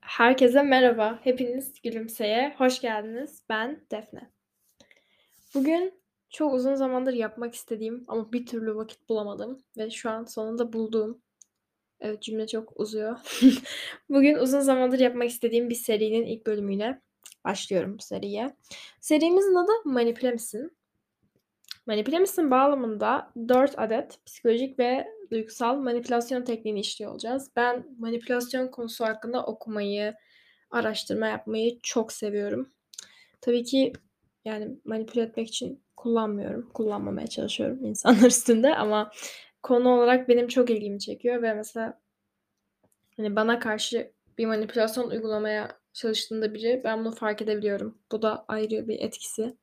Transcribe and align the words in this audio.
Herkese 0.00 0.62
merhaba. 0.62 1.18
Hepiniz 1.22 1.82
Gülümse'ye 1.82 2.54
hoş 2.58 2.80
geldiniz. 2.80 3.42
Ben 3.48 3.80
Defne. 3.90 4.30
Bugün 5.54 6.00
çok 6.30 6.54
uzun 6.54 6.74
zamandır 6.74 7.12
yapmak 7.12 7.54
istediğim 7.54 8.04
ama 8.08 8.32
bir 8.32 8.46
türlü 8.46 8.76
vakit 8.76 9.08
bulamadım 9.08 9.62
ve 9.76 9.90
şu 9.90 10.10
an 10.10 10.24
sonunda 10.24 10.72
bulduğum 10.72 11.22
Evet 12.00 12.22
cümle 12.22 12.46
çok 12.46 12.80
uzuyor. 12.80 13.18
Bugün 14.08 14.34
uzun 14.34 14.60
zamandır 14.60 14.98
yapmak 14.98 15.28
istediğim 15.28 15.70
bir 15.70 15.74
serinin 15.74 16.26
ilk 16.26 16.46
bölümüyle 16.46 17.00
başlıyorum 17.44 17.98
bu 17.98 18.02
seriye. 18.02 18.56
Serimizin 19.00 19.54
adı 19.54 19.72
Manipüle 19.84 20.30
misin? 20.30 20.76
Manipüle 21.86 22.18
misin 22.18 22.50
bağlamında 22.50 23.32
4 23.48 23.78
adet 23.78 24.18
psikolojik 24.26 24.78
ve 24.78 25.17
duygusal 25.30 25.76
manipülasyon 25.76 26.42
tekniğini 26.42 26.80
işliyor 26.80 27.10
olacağız. 27.10 27.50
Ben 27.56 27.86
manipülasyon 27.98 28.68
konusu 28.68 29.04
hakkında 29.04 29.46
okumayı, 29.46 30.14
araştırma 30.70 31.26
yapmayı 31.26 31.78
çok 31.82 32.12
seviyorum. 32.12 32.72
Tabii 33.40 33.64
ki 33.64 33.92
yani 34.44 34.76
manipüle 34.84 35.22
etmek 35.22 35.48
için 35.48 35.82
kullanmıyorum. 35.96 36.68
Kullanmamaya 36.74 37.26
çalışıyorum 37.26 37.84
insanlar 37.84 38.26
üstünde 38.26 38.74
ama 38.74 39.12
konu 39.62 39.88
olarak 39.88 40.28
benim 40.28 40.48
çok 40.48 40.70
ilgimi 40.70 41.00
çekiyor 41.00 41.42
ve 41.42 41.54
mesela 41.54 42.00
hani 43.16 43.36
bana 43.36 43.58
karşı 43.58 44.12
bir 44.38 44.46
manipülasyon 44.46 45.10
uygulamaya 45.10 45.78
çalıştığında 45.92 46.54
biri 46.54 46.80
ben 46.84 47.04
bunu 47.04 47.14
fark 47.14 47.42
edebiliyorum. 47.42 47.98
Bu 48.12 48.22
da 48.22 48.44
ayrı 48.48 48.88
bir 48.88 49.00
etkisi. 49.00 49.56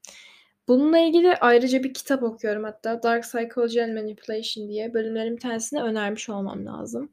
Bununla 0.68 1.00
ilgili 1.00 1.36
ayrıca 1.36 1.84
bir 1.84 1.94
kitap 1.94 2.24
okuyorum 2.24 2.64
hatta 2.64 3.04
Dark 3.04 3.24
Psychology 3.24 3.84
and 3.84 3.94
Manipulation 3.94 4.68
diye 4.70 4.94
bölümlerin 4.94 5.36
bir 5.36 5.42
tanesini 5.42 5.82
önermiş 5.82 6.30
olmam 6.30 6.66
lazım. 6.66 7.10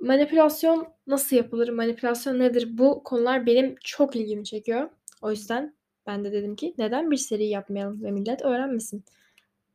Manipülasyon 0.00 0.88
nasıl 1.06 1.36
yapılır? 1.36 1.68
Manipülasyon 1.68 2.38
nedir? 2.38 2.78
Bu 2.78 3.02
konular 3.02 3.46
benim 3.46 3.76
çok 3.84 4.16
ilgimi 4.16 4.44
çekiyor. 4.44 4.90
O 5.22 5.30
yüzden 5.30 5.74
ben 6.06 6.24
de 6.24 6.32
dedim 6.32 6.56
ki 6.56 6.74
neden 6.78 7.10
bir 7.10 7.16
seri 7.16 7.44
yapmayalım 7.44 8.02
ve 8.02 8.10
millet 8.10 8.42
öğrenmesin. 8.42 9.04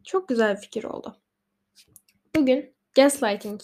Çok 0.03 0.27
güzel 0.29 0.55
bir 0.55 0.61
fikir 0.61 0.83
oldu. 0.83 1.15
Bugün 2.35 2.73
gaslighting 2.95 3.61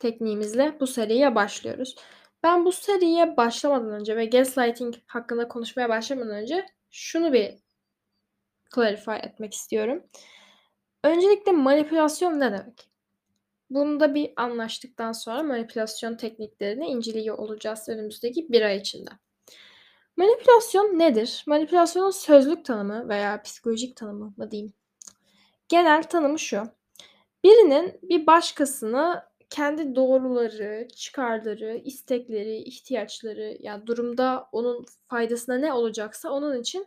tekniğimizle 0.00 0.76
bu 0.80 0.86
seriye 0.86 1.34
başlıyoruz. 1.34 1.96
Ben 2.42 2.64
bu 2.64 2.72
seriye 2.72 3.36
başlamadan 3.36 3.90
önce 3.90 4.16
ve 4.16 4.26
gaslighting 4.26 4.94
hakkında 5.06 5.48
konuşmaya 5.48 5.88
başlamadan 5.88 6.30
önce 6.30 6.66
şunu 6.90 7.32
bir 7.32 7.54
clarify 8.74 9.16
etmek 9.22 9.54
istiyorum. 9.54 10.02
Öncelikle 11.04 11.52
manipülasyon 11.52 12.40
ne 12.40 12.52
demek? 12.52 12.90
Bunu 13.70 14.00
da 14.00 14.14
bir 14.14 14.32
anlaştıktan 14.36 15.12
sonra 15.12 15.42
manipülasyon 15.42 16.16
tekniklerini 16.16 16.86
inceliyor 16.86 17.38
olacağız 17.38 17.88
önümüzdeki 17.88 18.48
bir 18.48 18.62
ay 18.62 18.76
içinde. 18.76 19.10
Manipülasyon 20.16 20.98
nedir? 20.98 21.44
Manipülasyonun 21.46 22.10
sözlük 22.10 22.64
tanımı 22.64 23.08
veya 23.08 23.42
psikolojik 23.42 23.96
tanımı 23.96 24.34
mı 24.36 24.50
diyeyim? 24.50 24.72
Genel 25.68 26.02
tanımı 26.02 26.38
şu. 26.38 26.62
Birinin 27.44 28.00
bir 28.02 28.26
başkasını 28.26 29.22
kendi 29.50 29.94
doğruları, 29.94 30.88
çıkarları, 30.96 31.76
istekleri, 31.84 32.56
ihtiyaçları 32.56 33.56
yani 33.60 33.86
durumda 33.86 34.48
onun 34.52 34.86
faydasına 35.08 35.58
ne 35.58 35.72
olacaksa 35.72 36.30
onun 36.30 36.60
için 36.60 36.86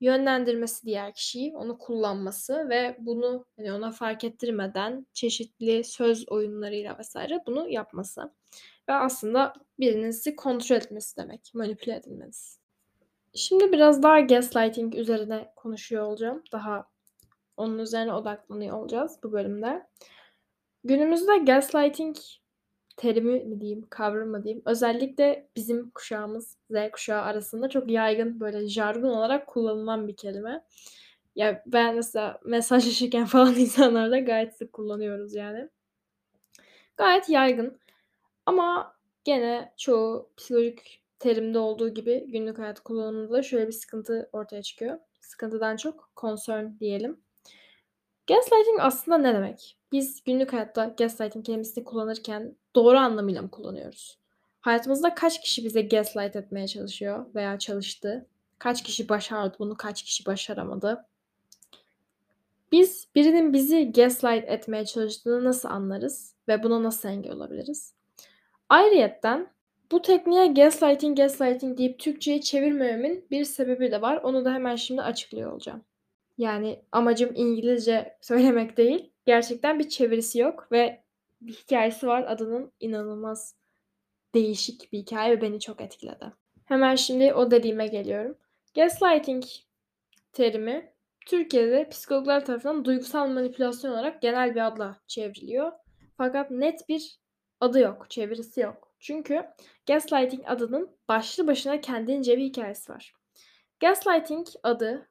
yönlendirmesi 0.00 0.86
diğer 0.86 1.14
kişiyi, 1.14 1.56
onu 1.56 1.78
kullanması 1.78 2.68
ve 2.68 2.96
bunu 2.98 3.46
hani 3.56 3.72
ona 3.72 3.90
fark 3.90 4.24
ettirmeden 4.24 5.06
çeşitli 5.12 5.84
söz 5.84 6.28
oyunlarıyla 6.28 6.98
vesaire 6.98 7.42
bunu 7.46 7.68
yapması. 7.68 8.32
Ve 8.88 8.92
aslında 8.92 9.52
birinin 9.80 10.10
sizi 10.10 10.36
kontrol 10.36 10.76
etmesi 10.76 11.16
demek, 11.16 11.50
manipüle 11.54 11.96
edilmeniz. 11.96 12.58
Şimdi 13.34 13.72
biraz 13.72 14.02
daha 14.02 14.20
gaslighting 14.20 14.94
üzerine 14.94 15.52
konuşuyor 15.56 16.04
olacağım. 16.04 16.42
Daha 16.52 16.88
onun 17.56 17.78
üzerine 17.78 18.12
odaklanıyor 18.12 18.78
olacağız 18.78 19.18
bu 19.22 19.32
bölümde. 19.32 19.86
Günümüzde 20.84 21.38
gaslighting 21.38 22.16
terimi 22.98 23.40
mi 23.44 23.60
diyeyim, 23.60 23.86
kavram 23.90 24.28
mı 24.28 24.44
diyeyim. 24.44 24.62
Özellikle 24.66 25.48
bizim 25.56 25.90
kuşağımız, 25.90 26.56
Z 26.70 26.74
kuşağı 26.92 27.22
arasında 27.22 27.68
çok 27.68 27.90
yaygın 27.90 28.40
böyle 28.40 28.68
jargon 28.68 29.08
olarak 29.08 29.46
kullanılan 29.46 30.08
bir 30.08 30.16
kelime. 30.16 30.64
Ya 31.36 31.62
ben 31.66 31.94
mesela 31.94 32.40
mesajlaşırken 32.44 33.24
falan 33.26 33.54
insanlarla 33.54 34.18
gayet 34.18 34.56
sık 34.56 34.72
kullanıyoruz 34.72 35.34
yani. 35.34 35.68
Gayet 36.96 37.28
yaygın. 37.28 37.78
Ama 38.46 38.96
gene 39.24 39.74
çoğu 39.76 40.30
psikolojik 40.36 41.02
terimde 41.18 41.58
olduğu 41.58 41.94
gibi 41.94 42.26
günlük 42.30 42.58
hayat 42.58 42.80
kullanımında 42.80 43.42
şöyle 43.42 43.66
bir 43.66 43.72
sıkıntı 43.72 44.30
ortaya 44.32 44.62
çıkıyor. 44.62 44.98
Sıkıntıdan 45.20 45.76
çok 45.76 46.10
concern 46.16 46.78
diyelim. 46.80 47.20
Gaslighting 48.26 48.78
aslında 48.80 49.18
ne 49.18 49.34
demek? 49.34 49.77
Biz 49.92 50.24
günlük 50.24 50.52
hayatta 50.52 50.94
gaslighting 50.98 51.46
kelimesini 51.46 51.84
kullanırken 51.84 52.56
doğru 52.74 52.98
anlamıyla 52.98 53.42
mı 53.42 53.50
kullanıyoruz? 53.50 54.18
Hayatımızda 54.60 55.14
kaç 55.14 55.40
kişi 55.40 55.64
bize 55.64 55.82
gaslight 55.82 56.36
etmeye 56.36 56.66
çalışıyor 56.66 57.26
veya 57.34 57.58
çalıştı? 57.58 58.26
Kaç 58.58 58.82
kişi 58.82 59.08
başardı 59.08 59.56
bunu, 59.58 59.76
kaç 59.76 60.02
kişi 60.02 60.26
başaramadı? 60.26 61.04
Biz 62.72 63.08
birinin 63.14 63.52
bizi 63.52 63.92
gaslight 63.92 64.48
etmeye 64.48 64.84
çalıştığını 64.84 65.44
nasıl 65.44 65.68
anlarız 65.68 66.34
ve 66.48 66.62
buna 66.62 66.82
nasıl 66.82 67.08
engel 67.08 67.32
olabiliriz? 67.32 67.94
Ayrıyetten 68.68 69.50
bu 69.92 70.02
tekniğe 70.02 70.46
gaslighting 70.46 71.16
gaslighting 71.16 71.78
deyip 71.78 71.98
Türkçe'ye 71.98 72.40
çevirmememin 72.40 73.26
bir 73.30 73.44
sebebi 73.44 73.90
de 73.90 74.02
var. 74.02 74.16
Onu 74.16 74.44
da 74.44 74.54
hemen 74.54 74.76
şimdi 74.76 75.02
açıklıyor 75.02 75.52
olacağım. 75.52 75.84
Yani 76.38 76.82
amacım 76.92 77.30
İngilizce 77.34 78.16
söylemek 78.20 78.76
değil. 78.76 79.10
Gerçekten 79.28 79.78
bir 79.78 79.88
çevirisi 79.88 80.38
yok 80.38 80.72
ve 80.72 81.02
bir 81.40 81.52
hikayesi 81.52 82.06
var. 82.06 82.24
Adının 82.28 82.72
inanılmaz 82.80 83.54
değişik 84.34 84.92
bir 84.92 84.98
hikaye 84.98 85.36
ve 85.36 85.42
beni 85.42 85.60
çok 85.60 85.80
etkiledi. 85.80 86.32
Hemen 86.64 86.94
şimdi 86.94 87.34
o 87.34 87.50
dediğime 87.50 87.86
geliyorum. 87.86 88.38
Gaslighting 88.74 89.44
terimi 90.32 90.92
Türkiye'de 91.26 91.88
psikologlar 91.88 92.44
tarafından 92.44 92.84
duygusal 92.84 93.28
manipülasyon 93.28 93.92
olarak 93.92 94.22
genel 94.22 94.54
bir 94.54 94.66
adla 94.66 95.00
çevriliyor. 95.06 95.72
Fakat 96.16 96.50
net 96.50 96.88
bir 96.88 97.18
adı 97.60 97.80
yok, 97.80 98.10
çevirisi 98.10 98.60
yok. 98.60 98.94
Çünkü 98.98 99.46
gaslighting 99.86 100.42
adının 100.46 100.96
başlı 101.08 101.46
başına 101.46 101.80
kendince 101.80 102.38
bir 102.38 102.44
hikayesi 102.44 102.92
var. 102.92 103.14
Gaslighting 103.80 104.46
adı 104.62 105.08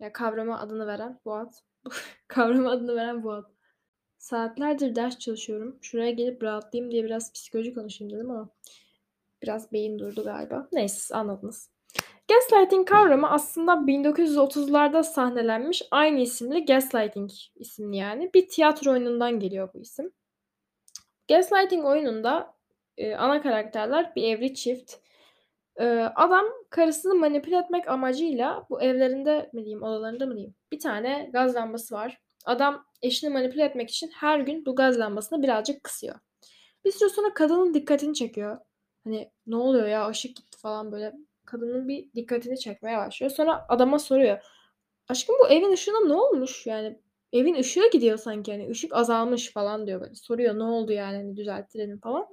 ya 0.00 0.12
kavrama 0.12 0.60
adını 0.60 0.86
veren 0.86 1.20
bu 1.24 1.34
ad. 1.34 1.67
kavrama 2.28 2.70
adını 2.70 2.96
veren 2.96 3.22
bu 3.22 3.32
ad. 3.32 3.44
Saatlerdir 4.18 4.94
ders 4.94 5.18
çalışıyorum. 5.18 5.78
Şuraya 5.82 6.10
gelip 6.10 6.42
rahatlayayım 6.42 6.92
diye 6.92 7.04
biraz 7.04 7.32
psikoloji 7.32 7.74
konuşayım 7.74 8.12
dedim 8.14 8.30
ama 8.30 8.48
biraz 9.42 9.72
beyin 9.72 9.98
durdu 9.98 10.24
galiba. 10.24 10.68
Neyse 10.72 11.14
anladınız. 11.14 11.70
Gaslighting 12.28 12.88
kavramı 12.88 13.30
aslında 13.30 13.72
1930'larda 13.72 15.02
sahnelenmiş 15.02 15.82
aynı 15.90 16.20
isimli 16.20 16.64
Gaslighting 16.64 17.30
isimli 17.56 17.96
yani 17.96 18.30
bir 18.34 18.48
tiyatro 18.48 18.90
oyunundan 18.90 19.40
geliyor 19.40 19.68
bu 19.74 19.80
isim. 19.80 20.12
Gaslighting 21.28 21.84
oyununda 21.84 22.54
e, 22.96 23.14
ana 23.14 23.42
karakterler 23.42 24.14
bir 24.16 24.22
evli 24.22 24.54
çift 24.54 24.94
adam 26.16 26.46
karısını 26.70 27.14
manipüle 27.14 27.56
etmek 27.56 27.88
amacıyla 27.88 28.66
bu 28.70 28.82
evlerinde 28.82 29.50
mi 29.52 29.64
diyeyim, 29.64 29.82
odalarında 29.82 30.26
mı 30.26 30.34
diyeyim, 30.34 30.54
bir 30.72 30.80
tane 30.80 31.30
gaz 31.32 31.54
lambası 31.54 31.94
var. 31.94 32.20
Adam 32.44 32.84
eşini 33.02 33.30
manipüle 33.30 33.64
etmek 33.64 33.90
için 33.90 34.10
her 34.14 34.40
gün 34.40 34.66
bu 34.66 34.76
gaz 34.76 34.98
lambasını 34.98 35.42
birazcık 35.42 35.84
kısıyor. 35.84 36.14
Bir 36.84 36.92
süre 36.92 37.08
sonra 37.08 37.34
kadının 37.34 37.74
dikkatini 37.74 38.14
çekiyor. 38.14 38.58
Hani 39.04 39.30
ne 39.46 39.56
oluyor 39.56 39.86
ya 39.86 40.08
ışık 40.08 40.36
gitti 40.36 40.58
falan 40.58 40.92
böyle. 40.92 41.14
Kadının 41.44 41.88
bir 41.88 42.12
dikkatini 42.14 42.58
çekmeye 42.58 42.98
başlıyor. 42.98 43.32
Sonra 43.32 43.66
adama 43.68 43.98
soruyor. 43.98 44.38
Aşkım 45.08 45.36
bu 45.40 45.48
evin 45.48 45.72
ışığına 45.72 46.06
ne 46.06 46.14
olmuş? 46.14 46.66
Yani 46.66 46.98
evin 47.32 47.54
ışığı 47.54 47.90
gidiyor 47.92 48.18
sanki 48.18 48.52
hani 48.52 48.70
ışık 48.70 48.96
azalmış 48.96 49.52
falan 49.52 49.86
diyor 49.86 50.00
böyle. 50.00 50.14
Soruyor 50.14 50.58
ne 50.58 50.62
oldu 50.62 50.92
yani 50.92 51.16
hani 51.16 51.36
düzelttirelim 51.36 52.00
falan. 52.00 52.26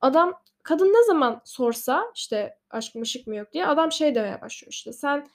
Adam 0.00 0.34
kadın 0.68 0.86
ne 0.86 1.04
zaman 1.04 1.40
sorsa 1.44 2.12
işte 2.14 2.58
aşkım 2.70 3.02
ışık 3.02 3.26
mı 3.26 3.36
yok? 3.36 3.52
diye 3.52 3.66
adam 3.66 3.92
şey 3.92 4.14
demeye 4.14 4.40
başlıyor 4.40 4.72
işte 4.72 4.92
sen 4.92 5.26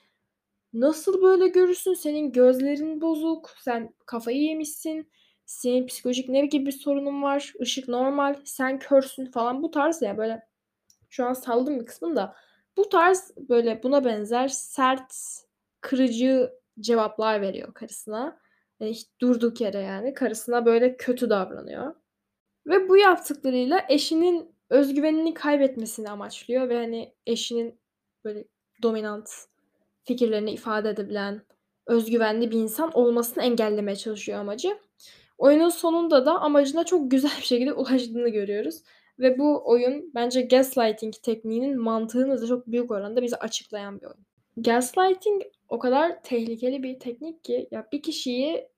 nasıl 0.73 1.21
böyle 1.21 1.47
görürsün? 1.47 1.93
Senin 1.93 2.31
gözlerin 2.31 3.01
bozuk 3.01 3.49
sen 3.59 3.93
kafayı 4.05 4.41
yemişsin 4.41 5.09
senin 5.45 5.87
psikolojik 5.87 6.29
ne 6.29 6.45
gibi 6.45 6.65
bir 6.65 6.71
sorunun 6.71 7.23
var? 7.23 7.53
Işık 7.59 7.87
normal 7.87 8.35
sen 8.45 8.79
körsün. 8.79 9.25
falan 9.25 9.63
bu 9.63 9.71
tarz 9.71 10.01
ya 10.01 10.17
böyle 10.17 10.47
şu 11.09 11.25
an 11.25 11.33
saldım 11.33 11.79
bir 11.79 11.85
kısmını 11.85 12.15
da. 12.15 12.35
Bu 12.77 12.89
tarz 12.89 13.31
böyle 13.37 13.83
buna 13.83 14.05
benzer 14.05 14.47
sert 14.47 15.13
kırıcı 15.81 16.53
cevaplar 16.79 17.41
veriyor 17.41 17.73
karısına. 17.73 18.39
Yani 18.79 18.91
hiç 18.91 19.07
durduk 19.21 19.61
yere 19.61 19.79
yani. 19.79 20.13
Karısına 20.13 20.65
böyle 20.65 20.97
kötü 20.97 21.29
davranıyor. 21.29 21.95
Ve 22.67 22.89
bu 22.89 22.97
yaptıklarıyla 22.97 23.85
eşinin 23.89 24.52
özgüvenini 24.69 25.33
kaybetmesini 25.33 26.09
amaçlıyor 26.09 26.69
ve, 26.69 26.77
hani, 26.77 27.13
eşinin 27.25 27.79
böyle 28.23 28.45
dominant 28.83 29.29
fikirlerini 30.03 30.51
ifade 30.51 30.89
edebilen, 30.89 31.41
özgüvenli 31.87 32.51
bir 32.51 32.57
insan 32.57 32.91
olmasını 32.93 33.43
engellemeye 33.43 33.95
çalışıyor 33.95 34.39
amacı. 34.39 34.77
Oyunun 35.37 35.69
sonunda 35.69 36.25
da 36.25 36.41
amacına 36.41 36.83
çok 36.83 37.11
güzel 37.11 37.31
bir 37.37 37.45
şekilde 37.45 37.73
ulaştığını 37.73 38.29
görüyoruz 38.29 38.81
ve 39.19 39.39
bu 39.39 39.61
oyun 39.65 40.11
bence 40.15 40.41
gaslighting 40.41 41.13
tekniğinin 41.23 41.79
mantığını 41.81 42.41
da 42.41 42.47
çok 42.47 42.67
büyük 42.67 42.91
oranda 42.91 43.21
bize 43.21 43.35
açıklayan 43.35 44.01
bir 44.01 44.05
oyun. 44.05 44.25
Gaslighting 44.57 45.43
o 45.69 45.79
kadar 45.79 46.23
tehlikeli 46.23 46.83
bir 46.83 46.99
teknik 46.99 47.43
ki 47.43 47.67
ya 47.71 47.87
bir 47.91 48.01
kişiyi, 48.01 48.69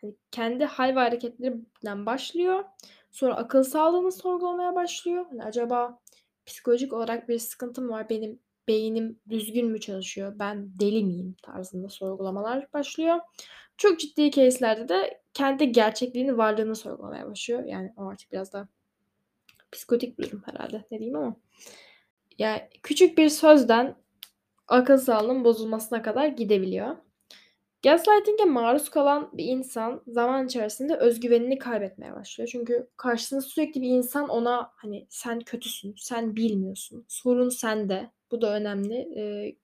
hani, 0.00 0.14
kendi 0.30 0.64
hal 0.64 0.88
ve 0.88 1.00
hareketlerinden 1.00 2.06
başlıyor. 2.06 2.64
Sonra 3.10 3.36
akıl 3.36 3.62
sağlığını 3.62 4.12
sorgulamaya 4.12 4.74
başlıyor. 4.74 5.26
Hani, 5.30 5.44
acaba 5.44 5.98
psikolojik 6.46 6.92
olarak 6.92 7.28
bir 7.28 7.38
sıkıntım 7.38 7.88
var, 7.88 8.10
benim 8.10 8.40
beynim 8.68 9.20
düzgün 9.28 9.70
mü 9.70 9.80
çalışıyor, 9.80 10.32
ben 10.38 10.78
deli 10.80 11.04
miyim 11.04 11.36
tarzında 11.42 11.88
sorgulamalar 11.88 12.72
başlıyor. 12.72 13.20
Çok 13.76 14.00
ciddi 14.00 14.30
case'lerde 14.30 14.88
de 14.88 15.22
kendi 15.34 15.72
gerçekliğini, 15.72 16.38
varlığını 16.38 16.76
sorgulamaya 16.76 17.30
başlıyor. 17.30 17.64
Yani 17.64 17.92
o 17.96 18.06
artık 18.06 18.32
biraz 18.32 18.52
da 18.52 18.68
psikotik 19.72 20.18
bir 20.18 20.30
durum 20.30 20.42
herhâlde, 20.46 20.84
ne 20.90 20.98
diyeyim 20.98 21.16
ama. 21.16 21.36
Ya, 22.38 22.68
küçük 22.82 23.18
bir 23.18 23.28
sözden 23.28 23.96
akıl 24.68 24.96
sağlığının 24.96 25.44
bozulmasına 25.44 26.02
kadar 26.02 26.26
gidebiliyor. 26.26 26.96
Gaslighting'e 27.84 28.44
maruz 28.44 28.88
kalan 28.90 29.30
bir 29.32 29.44
insan 29.44 30.02
zaman 30.06 30.46
içerisinde 30.46 30.96
özgüvenini 30.96 31.58
kaybetmeye 31.58 32.14
başlıyor. 32.14 32.48
Çünkü 32.52 32.88
karşısında 32.96 33.40
sürekli 33.40 33.82
bir 33.82 33.88
insan 33.88 34.28
ona, 34.28 34.70
hani, 34.76 35.06
"Sen 35.10 35.40
kötüsün, 35.40 35.94
sen 35.98 36.36
bilmiyorsun, 36.36 37.04
sorun 37.08 37.48
sende." 37.48 38.10
Bu 38.30 38.40
da 38.42 38.54
önemli. 38.56 38.94
Eee, 38.94 39.56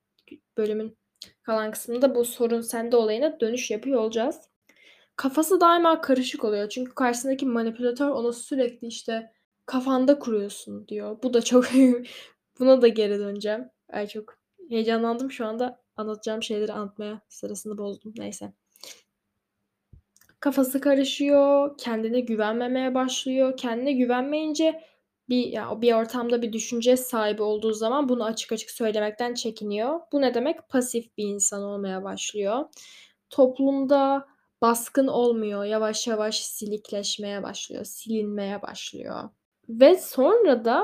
bölümün 0.57 0.99
kalan 1.43 1.71
kısmında 1.71 2.15
bu 2.15 2.25
sorun 2.25 2.61
sende 2.61 2.97
olayına 2.97 3.41
dönüş 3.41 3.71
yapıyor 3.71 4.01
olacağız. 4.01 4.41
Kafası 5.17 5.61
daima 5.61 6.01
karışık 6.01 6.45
oluyor. 6.45 6.69
Çünkü 6.69 6.95
karşısındaki 6.95 7.47
manipülatör 7.47 8.09
ona 8.09 8.33
sürekli, 8.33 8.87
işte, 8.89 9.33
"Kafanda 9.67 10.19
kuruyorsun." 10.19 10.89
diyor. 10.89 11.19
Bu 11.23 11.35
da 11.35 11.43
çok 11.43 11.65
Buna 12.61 12.83
da 12.83 12.89
geri 12.89 13.19
döneceğim. 13.19 13.65
Ay, 13.93 14.07
çok 14.09 14.35
heyecanlandım 14.71 15.31
şu 15.33 15.47
anda. 15.47 15.86
Anlatacağım 15.97 16.43
şeyleri 16.43 16.73
anlatmaya 16.73 17.21
sırasını 17.29 17.79
bozdum. 17.79 18.15
Neyse. 18.19 18.53
Kafası 20.41 20.81
karışıyor, 20.81 21.79
kendine 21.79 22.21
güvenmemeye 22.21 22.95
başlıyor. 22.95 23.57
Kendine 23.57 23.93
güvenmeyince 23.93 24.83
bir 25.29 25.47
ya, 25.47 25.83
bir 25.83 25.93
ortamda 25.93 26.43
bir 26.43 26.53
düşünce 26.53 26.97
sahibi 26.97 27.43
olduğu 27.43 27.73
zaman 27.73 28.09
bunu 28.09 28.25
açık 28.25 28.53
açık 28.53 28.71
söylemekten 28.71 29.35
çekiniyor. 29.35 30.01
Bu 30.13 30.21
ne 30.21 30.35
demek? 30.35 30.69
Pasif 30.69 31.17
bir 31.19 31.25
insan 31.25 31.63
olmaya 31.63 32.05
başlıyor. 32.05 32.65
Toplumda 33.31 34.27
baskın 34.63 35.07
olmuyor. 35.07 35.65
Yavaş 35.65 36.07
yavaş 36.07 36.41
silikleşmeye 36.45 37.43
başlıyor, 37.43 37.85
silinmeye 37.85 38.63
başlıyor. 38.63 39.31
Ve 39.69 39.97
sonra 39.97 40.65
da 40.65 40.83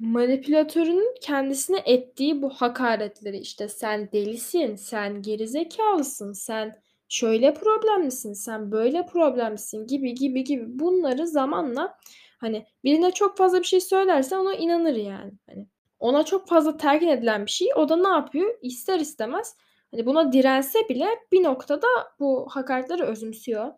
manipülatörün 0.00 1.14
kendisine 1.20 1.82
ettiği 1.84 2.42
bu 2.42 2.50
hakaretleri, 2.50 3.38
işte, 3.38 3.68
"Sen 3.68 4.12
delisin, 4.12 4.76
sen 4.76 5.22
gerizekâlısın, 5.22 6.32
sen 6.32 6.82
şöyle 7.08 7.54
problemlisin, 7.54 8.32
sen 8.32 8.72
böyle 8.72 9.06
problemlisin." 9.06 9.86
gibi, 9.86 10.14
gibi, 10.14 10.44
gibi 10.44 10.64
bunları 10.78 11.26
zamanla, 11.26 11.98
hani, 12.38 12.66
birine 12.84 13.10
çok 13.10 13.36
fazla 13.36 13.58
bir 13.58 13.64
şey 13.64 13.80
söylersen 13.80 14.36
ona 14.38 14.54
inanır 14.54 14.94
yani. 14.96 15.32
Hani, 15.50 15.66
ona 15.98 16.24
çok 16.24 16.48
fazla 16.48 16.76
telkin 16.76 17.08
edilen 17.08 17.46
bir 17.46 17.50
şeyi 17.50 17.74
o 17.74 17.88
da 17.88 17.96
ne 17.96 18.08
yapıyor? 18.08 18.54
İster 18.62 19.00
istemez, 19.00 19.56
hani, 19.90 20.06
buna 20.06 20.32
dirense 20.32 20.78
bile 20.88 21.06
bir 21.32 21.42
noktada 21.42 21.86
bu 22.20 22.46
hakaretleri 22.50 23.02
özümsüyor. 23.02 23.72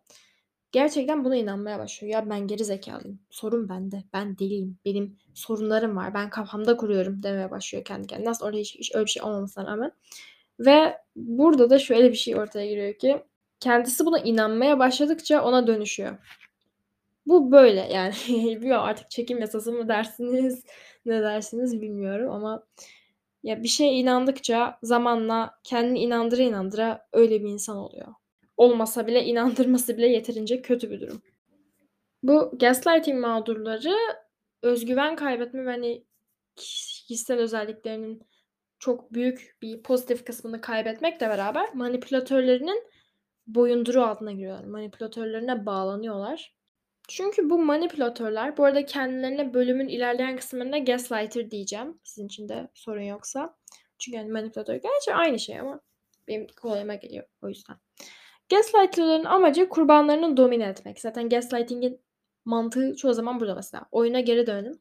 Gerçekten 0.72 1.24
buna 1.24 1.36
inanmaya 1.36 1.78
başlıyor. 1.78 2.12
"Ya, 2.14 2.30
ben 2.30 2.46
gerizekâlıyım, 2.46 3.20
sorun 3.30 3.68
bende, 3.68 4.04
ben 4.12 4.38
deliyim, 4.38 4.78
benim 4.84 5.18
sorunlarım 5.34 5.96
var, 5.96 6.14
ben 6.14 6.30
kafamda 6.30 6.76
kuruyorum." 6.76 7.22
demeye 7.22 7.50
başlıyor 7.50 7.84
kendi 7.84 8.06
kendine. 8.06 8.30
Aslında 8.30 8.48
orada 8.48 8.60
hiç 8.60 8.74
hiç 8.78 8.94
öyle 8.94 9.04
bir 9.06 9.10
şey 9.10 9.22
olmamasına 9.22 9.66
rağmen 9.66 9.92
ve 10.60 10.98
burada 11.16 11.70
da 11.70 11.78
şöyle 11.78 12.10
bir 12.10 12.16
şey 12.16 12.36
ortaya 12.36 12.66
giriyor 12.66 12.94
ki 12.94 13.22
kendisi 13.60 14.06
buna 14.06 14.18
inanmaya 14.18 14.78
başladıkça 14.78 15.44
ona 15.44 15.66
dönüşüyor. 15.66 16.18
Bu 17.26 17.52
böyle 17.52 17.80
yani. 17.92 18.14
Bilmiyorum 18.28 18.82
artık 18.84 19.10
çekim 19.10 19.38
yasası 19.40 19.72
mı 19.72 19.88
dersiniz, 19.88 20.64
ne 21.06 21.22
dersiniz 21.22 21.80
bilmiyorum 21.80 22.30
ama 22.30 22.64
ya 23.42 23.62
bir 23.62 23.68
şeye 23.68 23.92
inandıkça 23.94 24.78
zamanla 24.82 25.54
kendini 25.64 26.00
inandıra 26.00 26.42
inandıra 26.42 27.06
öyle 27.12 27.44
bir 27.44 27.48
insan 27.48 27.76
oluyor. 27.76 28.14
Olmasa 28.62 29.06
bile 29.06 29.24
inandırması 29.24 29.96
bile 29.96 30.06
yeterince 30.06 30.62
kötü 30.62 30.90
bir 30.90 31.00
durum. 31.00 31.22
Bu 32.22 32.58
gaslighting 32.58 33.20
mağdurları 33.20 33.96
özgüven 34.62 35.16
kaybetme 35.16 35.66
ve, 35.66 35.70
hani, 35.70 36.04
kişisel 36.56 37.38
özelliklerinin 37.38 38.22
çok 38.78 39.12
büyük 39.12 39.56
bir 39.62 39.82
pozitif 39.82 40.24
kısmını 40.24 40.60
kaybetmekle 40.60 41.28
beraber 41.28 41.74
manipülatörlerinin 41.74 42.84
boyunduruğu 43.46 44.02
altına 44.02 44.32
giriyorlar. 44.32 44.64
Manipülatörlerine 44.64 45.66
bağlanıyorlar. 45.66 46.56
Çünkü 47.08 47.50
bu 47.50 47.58
manipülatörler 47.58 48.56
Bu 48.56 48.64
arada 48.64 48.86
kendilerine 48.86 49.54
bölümün 49.54 49.88
ilerleyen 49.88 50.36
kısımlarında 50.36 50.78
gaslighter 50.78 51.50
diyeceğim, 51.50 52.00
sizin 52.04 52.26
için 52.26 52.48
de 52.48 52.68
sorun 52.74 53.02
yoksa. 53.02 53.56
Çünkü, 53.98 54.18
hani, 54.18 54.32
manipülatör 54.32 54.74
gerçi 54.74 55.14
aynı 55.14 55.38
şey 55.38 55.60
ama 55.60 55.80
benim 56.28 56.46
kolayıma 56.60 56.94
geliyor 56.94 57.24
o 57.42 57.48
yüzden. 57.48 57.76
Gaslighter'ların 58.52 59.24
amacı 59.24 59.68
kurbanlarını 59.68 60.36
domine 60.36 60.64
etmek. 60.64 61.00
Zaten 61.00 61.28
gaslighting'in 61.28 62.00
mantığı 62.44 62.96
çoğu 62.96 63.14
zaman 63.14 63.40
burada 63.40 63.54
mesela. 63.54 63.86
Oyuna 63.92 64.20
geri 64.20 64.46
dönelim. 64.46 64.78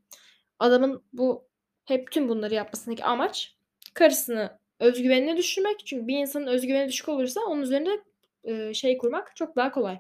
Adamın 0.60 1.04
bu 1.14 1.48
hep 1.86 2.12
tüm 2.12 2.30
bunları 2.30 2.54
yapmasındaki 2.54 3.04
amaç 3.04 3.56
karısını 3.94 4.60
özgüvenine 4.80 5.38
düşürmek. 5.38 5.86
Çünkü 5.86 6.08
bir 6.08 6.18
insanın 6.18 6.48
özgüveni 6.48 6.90
düşük 6.90 7.10
olursa 7.10 7.42
onun 7.42 7.62
üzerinde, 7.62 8.04
eee, 8.44 8.74
şey 8.74 8.98
kurmak 8.98 9.36
çok 9.36 9.56
daha 9.56 9.72
kolay. 9.72 10.00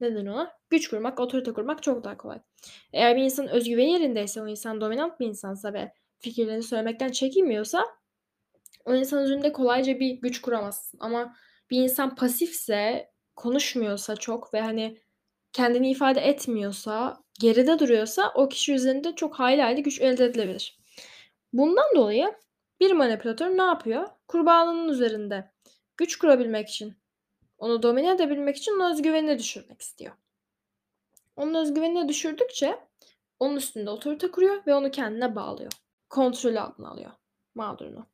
Ne 0.00 0.14
denir 0.14 0.30
ona? 0.30 0.52
Güç 0.70 0.88
kurmak, 0.90 1.20
otorite 1.20 1.52
kurmak 1.52 1.82
çok 1.82 2.04
daha 2.04 2.16
kolay. 2.16 2.38
Eğer 2.92 3.16
bir 3.16 3.22
insanın 3.22 3.48
özgüveni 3.48 3.92
yerindeyse, 3.92 4.42
o 4.42 4.48
insan 4.48 4.80
dominant 4.80 5.20
bir 5.20 5.26
insansa 5.26 5.72
ve 5.72 5.92
fikirlerini 6.18 6.62
söylemekten 6.62 7.08
çekinmiyorsa 7.08 7.84
o 8.84 8.94
insanın 8.94 9.24
üzerinde 9.24 9.52
kolayca 9.52 10.00
bir 10.00 10.10
güç 10.10 10.40
kuramazsın 10.40 10.98
ama 11.00 11.34
bir 11.70 11.82
insan 11.82 12.14
pasifse, 12.14 13.10
konuşmuyorsa 13.36 14.16
çok 14.16 14.54
ve, 14.54 14.60
hani, 14.60 14.98
kendini 15.52 15.90
ifade 15.90 16.20
etmiyorsa, 16.20 17.22
geride 17.40 17.78
duruyorsa 17.78 18.32
o 18.34 18.48
kişi 18.48 18.74
üzerinde 18.74 19.14
çok 19.14 19.34
hayli 19.34 19.62
hayli 19.62 19.82
güç 19.82 20.00
elde 20.00 20.24
edilebilir. 20.24 20.78
Bundan 21.52 21.96
dolayı 21.96 22.34
bir 22.80 22.92
manipülatör 22.92 23.50
ne 23.50 23.62
yapıyor? 23.62 24.08
Kurbanının 24.28 24.88
üzerinde 24.88 25.50
güç 25.96 26.18
kurabilmek 26.18 26.68
için, 26.68 26.96
onu 27.58 27.82
domine 27.82 28.10
edebilmek 28.10 28.56
için 28.56 28.72
onun 28.72 28.90
özgüvenini 28.90 29.38
düşürmek 29.38 29.82
istiyor. 29.82 30.12
Onun 31.36 31.54
özgüvenini 31.54 32.08
düşürdükçe 32.08 32.78
onun 33.38 33.56
üstünde 33.56 33.90
otorite 33.90 34.30
kuruyor 34.30 34.66
ve 34.66 34.74
onu 34.74 34.90
kendine 34.90 35.36
bağlıyor. 35.36 35.72
Kontrolü 36.10 36.60
altına 36.60 36.88
alıyor 36.88 37.10
mağdurunu. 37.54 38.06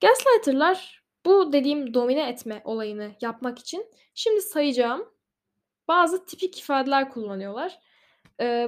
Gaslighter'lar 0.00 0.97
bu 1.26 1.52
dediğim 1.52 1.94
domine 1.94 2.28
etme 2.28 2.62
olayını 2.64 3.12
yapmak 3.20 3.58
için 3.58 3.86
şimdi 4.14 4.42
sayacağım 4.42 5.12
bazı 5.88 6.24
tipik 6.24 6.58
ifadeler 6.58 7.10
kullanıyorlar. 7.10 7.78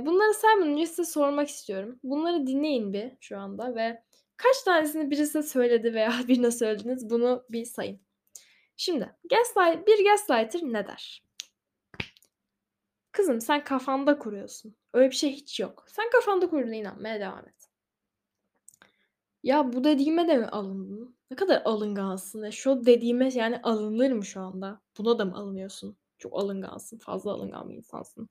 Bunları 0.07 0.35
saymadan 0.35 0.73
önce 0.73 0.87
size 0.87 1.05
sormak 1.05 1.49
istiyorum. 1.49 1.99
Bunları 2.03 2.47
dinleyin 2.47 2.93
bir 2.93 3.13
şu 3.21 3.39
anda 3.39 3.75
ve 3.75 4.03
kaç 4.37 4.63
tanesini 4.63 5.11
biri 5.11 5.27
size 5.27 5.43
söyledi 5.43 5.95
veya 5.95 6.13
birine 6.29 6.51
söylediniz 6.51 7.11
bunu 7.11 7.45
bir 7.51 7.65
sayın. 7.65 8.01
Şimdi 8.77 9.17
gaslight 9.31 9.87
bir 9.87 10.05
gaslighter 10.05 10.61
ne 10.63 10.87
der? 10.87 11.25
"Kızım 13.13 13.41
sen 13.41 13.65
kafanda 13.65 14.19
kuruyorsun. 14.19 14.77
Öyle 14.95 15.11
bir 15.11 15.17
şey 15.17 15.33
hiç 15.33 15.61
yok. 15.61 15.85
Sen 15.89 16.11
kafanda 16.11 16.51
kurduğuna 16.51 16.75
inanmaya 16.75 17.21
devam 17.21 17.49
et." 17.49 17.60
Ya 19.43 19.73
bu 19.73 19.85
dediğime 19.85 20.29
de 20.29 20.37
mi 20.37 20.47
alındın? 20.47 21.17
Ne 21.31 21.37
kadar 21.37 21.63
alıngansın 21.65 22.45
ya. 22.45 22.51
Şu 22.51 22.87
dediğime 22.87 23.31
yani 23.35 23.61
alınır 23.63 24.13
mı 24.13 24.25
şu 24.25 24.41
anda? 24.41 24.81
Buna 24.99 25.19
da 25.19 25.25
mı 25.25 25.37
alınıyorsun? 25.37 25.97
Çok 26.19 26.39
alıngansın. 26.39 26.99
Fazla 26.99 27.33
alıngan 27.33 27.69
bir 27.69 27.75
insansın. 27.75 28.29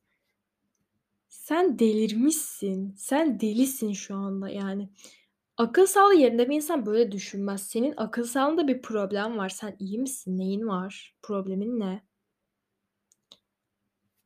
Sen 1.29 1.79
delirmişsin. 1.79 2.93
Sen 2.97 3.39
delisin 3.39 3.93
şu 3.93 4.15
anda 4.15 4.49
yani. 4.49 4.89
Akıl 5.57 5.85
sağlığı 5.85 6.15
yerinde 6.15 6.49
bir 6.49 6.55
insan 6.55 6.85
böyle 6.85 7.11
düşünmez. 7.11 7.67
Senin 7.67 7.93
akıl 7.97 8.23
sağlığında 8.23 8.67
bir 8.67 8.81
problem 8.81 9.37
var. 9.37 9.49
Sen 9.49 9.75
iyi 9.79 9.99
misin? 9.99 10.37
Neyin 10.37 10.67
var? 10.67 11.15
Problemin 11.21 11.79
ne? 11.79 12.03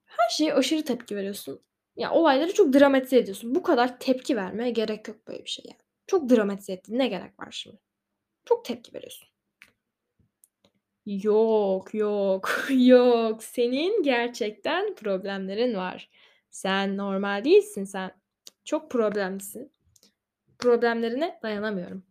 Her 0.05 0.29
şeye 0.29 0.53
aşırı 0.53 0.83
tepki 0.83 1.15
veriyorsun. 1.15 1.59
Ya, 1.95 2.11
olayları 2.11 2.53
çok 2.53 2.73
dramatize 2.73 3.17
ediyorsun. 3.17 3.55
Bu 3.55 3.63
kadar 3.63 3.99
tepki 3.99 4.35
vermeye 4.35 4.71
gerek 4.71 5.07
yok 5.07 5.27
böyle 5.27 5.45
bir 5.45 5.49
şeye. 5.49 5.82
Çok 6.07 6.29
dramatize 6.29 6.73
ettin. 6.73 6.99
Ne 6.99 7.07
gerek 7.07 7.39
var 7.39 7.51
şimdi? 7.51 7.79
Çok 8.45 8.65
tepki 8.65 8.93
veriyorsun. 8.93 9.27
Yok, 11.05 11.93
yok, 11.93 12.49
yok. 12.69 13.43
Senin 13.43 14.03
gerçekten 14.03 14.95
problemlerin 14.95 15.75
var. 15.75 16.09
Sen 16.49 16.97
normal 16.97 17.43
değilsin 17.45 17.83
sen. 17.83 18.11
Çok 18.65 18.91
problemlisin. 18.91 19.71
Problemlerine 20.59 21.39
dayanamıyorum. 21.43 22.03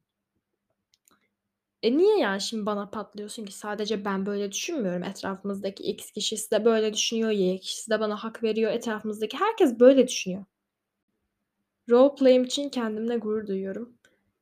E, 1.82 1.96
niye 1.96 2.18
yani 2.18 2.40
şimdi 2.40 2.66
bana 2.66 2.90
patlıyorsun 2.90 3.44
ki? 3.44 3.52
Sadece 3.52 4.04
ben 4.04 4.26
böyle 4.26 4.52
düşünmüyorum. 4.52 5.02
Etrafımızdaki 5.02 5.82
X 5.82 6.10
kişisi 6.10 6.50
de 6.50 6.64
böyle 6.64 6.94
düşünüyor. 6.94 7.30
Y 7.30 7.58
kişisi 7.58 7.90
de 7.90 8.00
bana 8.00 8.24
hak 8.24 8.42
veriyor. 8.42 8.72
Etrafımızdaki 8.72 9.36
herkes 9.36 9.80
böyle 9.80 10.08
düşünüyor. 10.08 10.44
Role 11.90 12.14
play'im 12.14 12.44
için 12.44 12.68
kendimle 12.68 13.16
gurur 13.16 13.46
duyuyorum. 13.46 13.98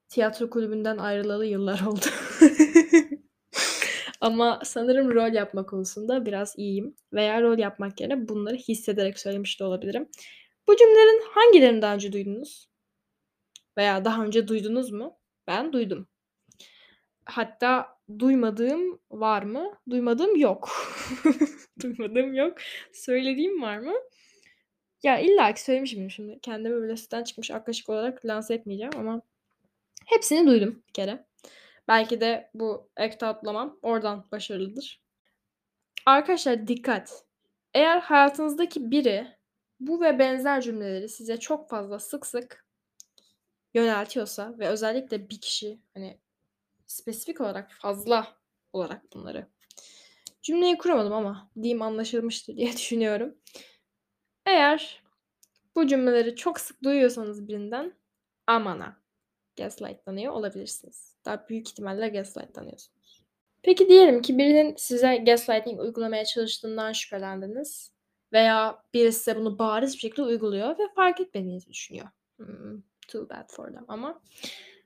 Tiyatro 0.08 0.50
kulübünden 0.50 0.98
ayrılalı 0.98 1.46
yıllar 1.46 1.80
oldu. 1.86 2.06
Ama 4.20 4.60
sanırım 4.64 5.14
rol 5.14 5.32
yapma 5.32 5.66
konusunda 5.66 6.26
biraz 6.26 6.54
iyiyim 6.58 6.96
veya 7.12 7.42
rol 7.42 7.58
yapmak 7.58 8.00
yerine 8.00 8.28
bunları 8.28 8.56
hissederek 8.56 9.18
söylemiş 9.18 9.60
de 9.60 9.64
olabilirim. 9.64 10.08
Bu 10.68 10.76
cümlelerin 10.76 11.22
hangilerini 11.30 11.82
daha 11.82 11.94
önce 11.94 12.12
duydunuz? 12.12 12.68
Veya 13.78 14.04
daha 14.04 14.24
önce 14.24 14.48
duydunuz 14.48 14.90
mu? 14.92 15.18
Ben 15.46 15.72
duydum. 15.72 16.08
Hatta 17.24 17.88
duymadığım 18.18 19.00
var 19.10 19.42
mı? 19.42 19.72
Duymadığım 19.90 20.36
yok. 20.36 20.68
duymadığım 21.82 22.34
yok. 22.34 22.58
Söylediğim 22.92 23.62
var 23.62 23.78
mı? 23.78 23.92
Ya 25.02 25.18
illa 25.18 25.54
ki 25.54 25.62
söylemişim 25.62 26.10
şimdi. 26.10 26.38
Kendimi 26.42 26.74
böyle 26.74 26.96
sütten 26.96 27.24
çıkmış 27.24 27.50
aklaşık 27.50 27.88
olarak 27.88 28.26
lanse 28.26 28.54
etmeyeceğim 28.54 28.92
ama 28.96 29.22
hepsini 30.06 30.46
duydum 30.46 30.82
bir 30.88 30.92
kere. 30.92 31.26
Belki 31.88 32.20
de 32.20 32.50
bu 32.54 32.90
act 32.96 33.22
out'lamam 33.22 33.78
oradan 33.82 34.26
başarılıdır. 34.32 35.02
Arkadaşlar 36.06 36.66
dikkat. 36.66 37.24
Eğer 37.74 38.00
hayatınızdaki 38.00 38.90
biri 38.90 39.26
bu 39.80 40.00
ve 40.00 40.18
benzer 40.18 40.60
cümleleri 40.60 41.08
size 41.08 41.36
çok 41.36 41.70
fazla 41.70 41.98
sık 41.98 42.26
sık 42.26 42.66
yöneltiyorsa 43.74 44.54
ve 44.58 44.68
özellikle 44.68 45.30
bir 45.30 45.40
kişi 45.40 45.80
hani 45.94 46.20
spesifik 46.86 47.40
olarak 47.40 47.72
fazla 47.72 48.36
olarak 48.72 49.12
bunları 49.12 49.46
cümleyi 50.42 50.78
kuramadım 50.78 51.12
ama 51.12 51.50
diyeyim 51.62 51.82
anlaşılmıştır 51.82 52.56
diye 52.56 52.72
düşünüyorum. 52.76 53.34
Eğer 54.46 55.02
bu 55.74 55.86
cümleleri 55.86 56.36
çok 56.36 56.60
sık 56.60 56.82
duyuyorsanız 56.84 57.48
birinden 57.48 57.92
amana 58.46 59.00
gaslightlanıyor 59.56 60.32
olabilirsiniz. 60.32 61.16
Daha 61.24 61.48
büyük 61.48 61.68
ihtimalle 61.68 62.08
gaslightlanıyorsunuz. 62.08 63.24
Peki 63.62 63.88
diyelim 63.88 64.22
ki 64.22 64.38
birinin 64.38 64.74
size 64.76 65.16
gaslighting 65.16 65.80
uygulamaya 65.80 66.24
çalıştığından 66.24 66.92
şüphelendiniz 66.92 67.92
veya 68.32 68.82
birisi 68.94 69.18
size 69.18 69.36
bunu 69.36 69.58
bariz 69.58 69.94
bir 69.94 69.98
şekilde 69.98 70.22
uyguluyor 70.22 70.78
ve 70.78 70.82
fark 70.96 71.20
etmediğinizi 71.20 71.68
düşünüyor. 71.68 72.08
Hmm, 72.36 72.82
too 73.08 73.28
bad 73.28 73.52
for 73.52 73.72
them 73.72 73.84
ama 73.88 74.20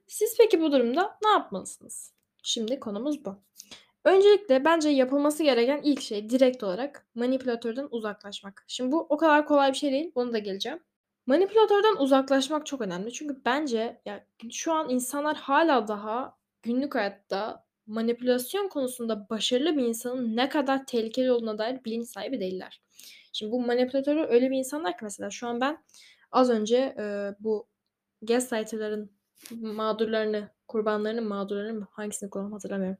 siz 0.06 0.36
peki 0.38 0.60
bu 0.60 0.72
durumda 0.72 1.18
ne 1.24 1.30
yapmalısınız? 1.30 2.14
Şimdi 2.42 2.80
konumuz 2.80 3.24
bu. 3.24 3.36
Öncelikle 4.04 4.64
bence 4.64 4.88
yapılması 4.88 5.42
gereken 5.42 5.80
ilk 5.82 6.00
şey 6.00 6.30
direkt 6.30 6.62
olarak 6.62 7.06
manipülatörden 7.14 7.88
uzaklaşmak. 7.90 8.64
Şimdi 8.68 8.92
bu 8.92 9.06
o 9.08 9.16
kadar 9.16 9.46
kolay 9.46 9.72
bir 9.72 9.76
şey 9.76 9.92
değil. 9.92 10.12
Bunu 10.14 10.32
da 10.32 10.38
geleceğim. 10.38 10.78
Manipülatörden 11.26 11.96
uzaklaşmak 11.96 12.66
çok 12.66 12.80
önemli. 12.80 13.12
Çünkü 13.12 13.42
bence 13.44 14.00
ya 14.06 14.26
şu 14.50 14.72
an 14.72 14.90
insanlar 14.90 15.36
hala 15.36 15.88
daha 15.88 16.36
günlük 16.62 16.94
hayatta 16.94 17.64
manipülasyon 17.86 18.68
konusunda 18.68 19.28
başarılı 19.30 19.76
bir 19.76 19.84
insanın 19.84 20.36
ne 20.36 20.48
kadar 20.48 20.86
tehlikeli 20.86 21.32
olduğuna 21.32 21.58
dair 21.58 21.84
bilinç 21.84 22.08
sahibi 22.08 22.40
değiller. 22.40 22.82
Şimdi 23.32 23.52
bu 23.52 23.60
manipülatörü 23.60 24.26
öyle 24.28 24.50
bir 24.50 24.56
insanlar 24.56 24.92
ki 24.92 25.04
mesela 25.04 25.30
şu 25.30 25.46
an 25.46 25.60
ben 25.60 25.84
az 26.32 26.50
önce 26.50 26.76
e, 26.98 27.34
bu 27.40 27.66
gaslighter'ların 28.22 29.10
mağdurlarını, 29.50 30.48
kurbanlarını, 30.68 31.22
mağdurlarını 31.22 31.86
hangisini 31.90 32.30
kullanım 32.30 32.52
hatırlamıyorum. 32.52 32.98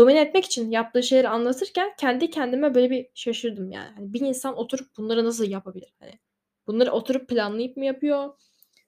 Domine 0.00 0.20
etmek 0.20 0.44
için 0.44 0.70
yaptığı 0.70 1.02
şeyleri 1.02 1.28
anlatırken 1.28 1.94
kendi 1.98 2.30
kendime 2.30 2.74
böyle 2.74 2.90
bir 2.90 3.08
şaşırdım 3.14 3.70
yani. 3.70 3.94
Hani 3.96 4.12
bir 4.12 4.20
insan 4.20 4.56
oturup 4.56 4.96
bunları 4.96 5.24
nasıl 5.24 5.44
yapabilir? 5.44 5.94
Hani 5.98 6.18
bunları 6.66 6.92
oturup 6.92 7.28
planlayıp 7.28 7.76
mı 7.76 7.84
yapıyor? 7.84 8.38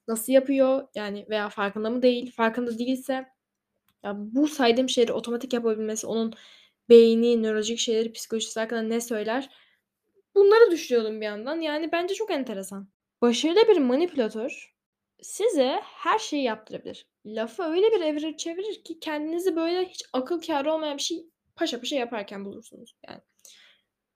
Nasıl 0.07 0.33
yapıyor? 0.33 0.87
Yani 0.95 1.25
veya 1.29 1.49
farkında 1.49 1.89
mı 1.89 2.01
değil? 2.01 2.31
Farkında 2.31 2.79
değilse 2.79 3.13
ya 4.03 4.13
bu 4.17 4.47
saydığım 4.47 4.89
şeyleri 4.89 5.13
otomatik 5.13 5.53
yapabilmesi, 5.53 6.07
onun 6.07 6.33
beyni, 6.89 7.43
nörolojik 7.43 7.79
şeyleri, 7.79 8.11
psikolojisi 8.11 8.59
hakkında 8.59 8.81
ne 8.81 9.01
söyler? 9.01 9.49
Bunları 10.35 10.71
düşünüyordum 10.71 11.21
bir 11.21 11.25
yandan. 11.25 11.61
Yani 11.61 11.91
bence 11.91 12.13
çok 12.15 12.31
enteresan. 12.31 12.89
Başarılı 13.21 13.67
bir 13.67 13.77
manipülatör 13.77 14.75
size 15.21 15.79
her 15.83 16.19
şeyi 16.19 16.43
yaptırabilir. 16.43 17.07
Lafı 17.25 17.63
öyle 17.63 17.91
bir 17.91 18.01
evirir 18.01 18.37
çevirir 18.37 18.83
ki 18.83 18.99
kendinizi 18.99 19.55
böyle 19.55 19.85
hiç 19.85 20.03
akıl 20.13 20.41
kârı 20.41 20.73
olmayan 20.73 20.97
bir 20.97 21.01
şey 21.01 21.25
paşa 21.55 21.79
paşa 21.79 21.95
yaparken 21.95 22.45
bulursunuz 22.45 22.95
yani. 23.07 23.21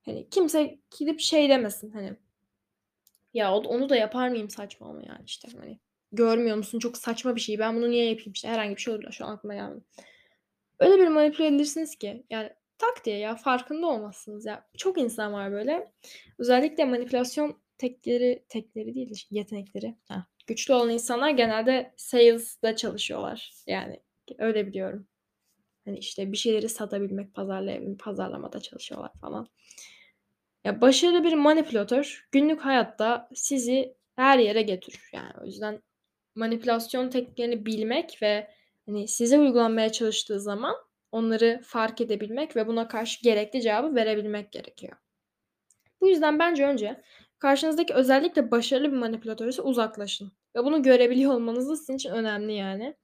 Hani 0.06 0.30
kimse 0.30 0.80
gidip 1.00 1.20
şey 1.20 1.50
demesin 1.50 1.92
hani 1.92 2.18
ya 3.34 3.54
onu 3.56 3.90
da 3.90 3.96
yapar 3.96 4.30
mıyım 4.30 4.50
saçma 4.50 4.88
ama 4.88 5.02
yani 5.04 5.24
işte 5.26 5.48
hani 5.56 5.80
görmüyor 6.12 6.58
musun 6.58 6.80
çok 6.80 6.98
saçma 6.98 7.36
bir 7.36 7.42
şey 7.42 7.60
ben 7.60 7.76
bunu 7.76 7.92
niye 7.92 8.10
yapayım 8.10 8.32
işte 8.32 8.48
herhangi 8.48 8.76
bir 8.76 8.82
şey 8.82 8.94
olur 8.94 9.12
şu 9.12 9.26
an 9.26 9.34
aklıma 9.34 9.56
gelmedi. 9.56 9.84
Öyle 10.80 11.02
bir 11.02 11.08
manipüle 11.08 11.48
edilirsiniz 11.48 11.96
ki 11.96 12.26
yani 12.30 12.50
tak 12.78 13.06
diye 13.06 13.18
ya 13.18 13.36
farkında 13.36 13.88
olmazsınız 13.88 14.46
ya. 14.46 14.68
Çok 14.78 14.98
insan 14.98 15.34
var 15.34 15.52
böyle. 15.52 15.92
Özellikle 16.38 16.86
manipülasyon 16.86 17.62
tekleri 17.78 18.46
tekleri 18.50 18.96
değil 18.96 19.26
yetenekleri. 19.32 19.96
Heh, 20.08 20.24
güçlü 20.48 20.74
olan 20.74 20.90
insanlar 20.90 21.30
genelde 21.30 21.94
sales'da 21.98 22.76
çalışıyorlar. 22.76 23.52
Yani 23.68 24.00
öyle 24.38 24.68
biliyorum. 24.68 25.08
Hani 25.86 25.98
işte 25.98 26.32
bir 26.32 26.38
şeyleri 26.38 26.70
satabilmek, 26.70 27.34
pazarlayabilmek, 27.34 28.00
pazarlamada 28.00 28.60
çalışıyorlar 28.60 29.12
falan. 29.22 29.48
Ya 30.64 30.82
başarılı 30.82 31.24
bir 31.24 31.34
manipülatör 31.34 32.28
günlük 32.32 32.62
hayatta 32.62 33.30
sizi 33.36 33.96
her 34.16 34.40
yere 34.40 34.62
götürür. 34.62 35.10
Yani 35.14 35.34
o 35.42 35.46
yüzden 35.46 35.82
manipülasyon 36.36 37.10
tekniklerini 37.10 37.66
bilmek 37.66 38.22
ve 38.22 38.52
hani 38.86 39.08
size 39.08 39.40
uygulanmaya 39.40 39.92
çalıştığı 39.92 40.40
zaman 40.40 40.76
onları 41.12 41.62
fark 41.64 42.02
edebilmek 42.02 42.56
ve 42.56 42.68
buna 42.68 42.88
karşı 42.88 43.24
gerekli 43.24 43.62
cevabı 43.62 43.96
verebilmek 43.96 44.52
gerekiyor. 44.52 44.98
Bu 46.02 46.08
yüzden 46.08 46.40
bence 46.40 46.66
önce 46.66 47.04
karşınızdaki 47.40 47.94
özellikle 47.94 48.52
başarılı 48.52 48.92
bir 48.92 48.98
manipülatörse 48.98 49.62
uzaklaşın. 49.62 50.32
Ve 50.56 50.64
bunu 50.64 50.84
görebiliyor 50.84 51.34
olmanız 51.34 51.70
da 51.70 51.76
sizin 51.76 51.96
için 51.96 52.10
önemli 52.10 52.54
yani. 52.54 52.96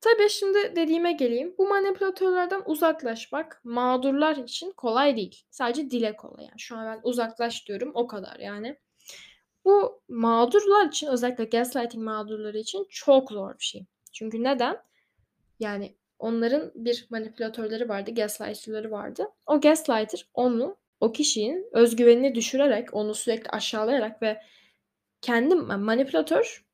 Tabii 0.00 0.30
şimdi 0.30 0.76
dediğime 0.76 1.12
geleyim. 1.12 1.54
Bu 1.58 1.68
manipülatörlerden 1.68 2.62
uzaklaşmak 2.66 3.60
mağdurlar 3.64 4.36
için 4.36 4.72
kolay 4.72 5.16
değil. 5.16 5.42
Sadece 5.50 5.90
dile 5.90 6.16
kolay 6.16 6.44
yani. 6.44 6.58
Şu 6.58 6.76
an 6.76 6.86
ben 6.86 7.00
uzaklaş 7.02 7.68
diyorum 7.68 7.90
o 7.94 8.06
kadar 8.06 8.36
yani. 8.36 8.78
Bu 9.64 10.02
mağdurlar 10.08 10.86
için 10.86 11.06
özellikle 11.06 11.44
gaslighting 11.44 12.04
mağdurları 12.04 12.58
için 12.58 12.86
çok 12.90 13.30
zor 13.30 13.58
bir 13.58 13.64
şey. 13.64 13.86
Çünkü 14.12 14.42
neden? 14.42 14.82
Yani 15.58 15.96
onların 16.18 16.72
bir 16.74 17.06
manipülatörleri 17.10 17.88
vardı, 17.88 18.14
gaslighter'ları 18.14 18.90
vardı. 18.90 19.28
O 19.46 19.60
gaslighter 19.60 20.28
onu, 20.34 20.76
o 21.00 21.12
kişinin 21.12 21.68
özgüvenini 21.72 22.34
düşürerek, 22.34 22.94
onu 22.94 23.14
sürekli 23.14 23.50
aşağılayarak 23.50 24.22
ve 24.22 24.42
kendi 25.20 25.54
manipülatör 25.54 26.64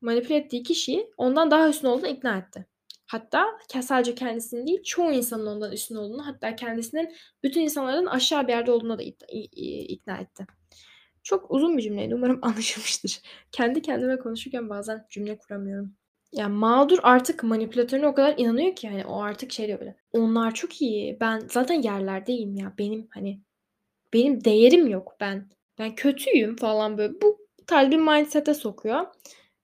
manipüle 0.00 0.36
ettiği 0.36 0.62
kişiyi 0.62 1.10
ondan 1.16 1.50
daha 1.50 1.68
üstün 1.68 1.88
olduğunu 1.88 2.08
ikna 2.08 2.36
etti. 2.36 2.66
Hatta 3.06 3.46
sadece 3.82 4.14
kendisinin 4.14 4.66
değil 4.66 4.82
çoğu 4.82 5.12
insanın 5.12 5.46
ondan 5.46 5.72
üstün 5.72 5.94
olduğunu 5.94 6.26
hatta 6.26 6.56
kendisinin 6.56 7.14
bütün 7.42 7.60
insanların 7.60 8.06
aşağı 8.06 8.48
bir 8.48 8.52
yerde 8.52 8.70
olduğuna 8.70 8.98
da 8.98 9.02
ikna 9.88 10.16
etti. 10.16 10.46
Çok 11.22 11.50
uzun 11.50 11.76
bir 11.76 11.82
cümleydi. 11.82 12.14
Umarım 12.14 12.38
anlaşılmıştır. 12.42 13.20
Kendi 13.52 13.82
kendime 13.82 14.18
konuşurken 14.18 14.70
bazen 14.70 15.06
cümle 15.10 15.38
kuramıyorum. 15.38 15.94
Ya 16.32 16.48
mağdur 16.48 16.98
artık 17.02 17.42
manipülatörüne 17.44 18.06
o 18.06 18.14
kadar 18.14 18.34
inanıyor 18.38 18.76
ki 18.76 18.88
hani 18.88 19.06
o 19.06 19.22
artık 19.22 19.52
şey 19.52 19.66
diyor 19.66 19.80
böyle. 19.80 19.96
Onlar 20.12 20.54
çok 20.54 20.82
iyi. 20.82 21.20
Ben 21.20 21.42
zaten 21.50 21.82
yerlerdeyim 21.82 22.56
ya. 22.56 22.74
Benim 22.78 23.08
hani 23.10 23.40
benim 24.12 24.44
değerim 24.44 24.86
yok. 24.86 25.16
Ben 25.20 25.50
ben 25.78 25.94
kötüyüm 25.94 26.56
falan 26.56 26.98
böyle. 26.98 27.20
Bu 27.22 27.38
tarz 27.66 27.90
bir 27.90 27.96
mindset'e 27.96 28.54
sokuyor. 28.54 29.06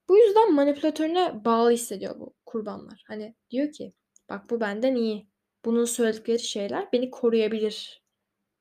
Bu 0.08 0.18
yüzden 0.18 0.54
manipülatörüne 0.54 1.44
bağlı 1.44 1.70
hissediyor 1.70 2.20
bu 2.20 2.34
kurbanlar. 2.46 3.04
Hani 3.06 3.34
diyor 3.50 3.72
ki 3.72 3.92
bak 4.28 4.50
bu 4.50 4.60
benden 4.60 4.94
iyi. 4.94 5.26
Bunun 5.64 5.84
söyledikleri 5.84 6.38
şeyler 6.38 6.92
beni 6.92 7.10
koruyabilir. 7.10 8.02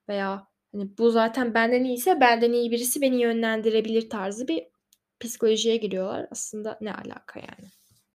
Veya 0.09 0.53
Hani 0.73 0.97
bu 0.97 1.11
zaten 1.11 1.53
benden 1.53 1.83
iyiyse 1.83 2.19
benden 2.21 2.53
iyi 2.53 2.71
birisi 2.71 3.01
beni 3.01 3.21
yönlendirebilir 3.21 4.09
tarzı 4.09 4.47
bir 4.47 4.67
psikolojiye 5.19 5.77
giriyorlar. 5.77 6.27
Aslında 6.31 6.77
ne 6.81 6.93
alaka 6.93 7.39
yani? 7.39 7.71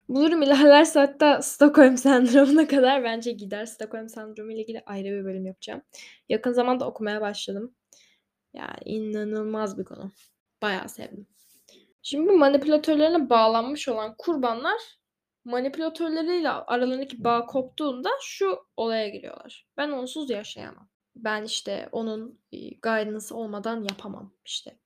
Bu 0.09 0.21
durum 0.21 0.43
ilerlerse 0.43 1.01
hatta 1.01 1.43
Stockholm 1.43 1.97
sendromuna 1.97 2.67
kadar 2.69 3.05
bence 3.05 3.33
gider. 3.33 3.67
Stockholm 3.67 4.09
sendromu 4.09 4.53
ile 4.53 4.61
ilgili 4.63 4.83
ayrı 4.87 5.05
bir 5.05 5.25
bölüm 5.25 5.47
yapacağım. 5.47 5.83
Yakın 6.29 6.53
zamanda 6.53 6.87
okumaya 6.87 7.21
başladım. 7.21 7.75
Yani 8.55 8.79
inanılmaz 8.85 9.79
bir 9.79 9.85
konu. 9.85 10.13
Bayağı 10.63 10.89
sevdim. 10.89 11.27
Şimdi 12.03 12.29
bu 12.29 12.39
manipülatörlerine 12.39 13.31
bağlanmış 13.31 13.89
olan 13.89 14.15
kurbanlar 14.19 14.81
manipülatörleriyle 15.45 16.51
aralarındaki 16.51 17.25
bağ 17.25 17.47
koptuğunda 17.47 18.11
şu 18.23 18.59
olaya 18.77 19.09
giriyorlar. 19.09 19.67
Ben 19.77 19.91
onsuz 19.91 20.31
yaşayamam. 20.31 20.89
Ben 21.17 21.45
işte 21.45 21.89
onun 21.93 22.41
guidance 22.83 23.35
olmadan 23.35 23.83
yapamam 23.83 24.35
işte. 24.45 24.79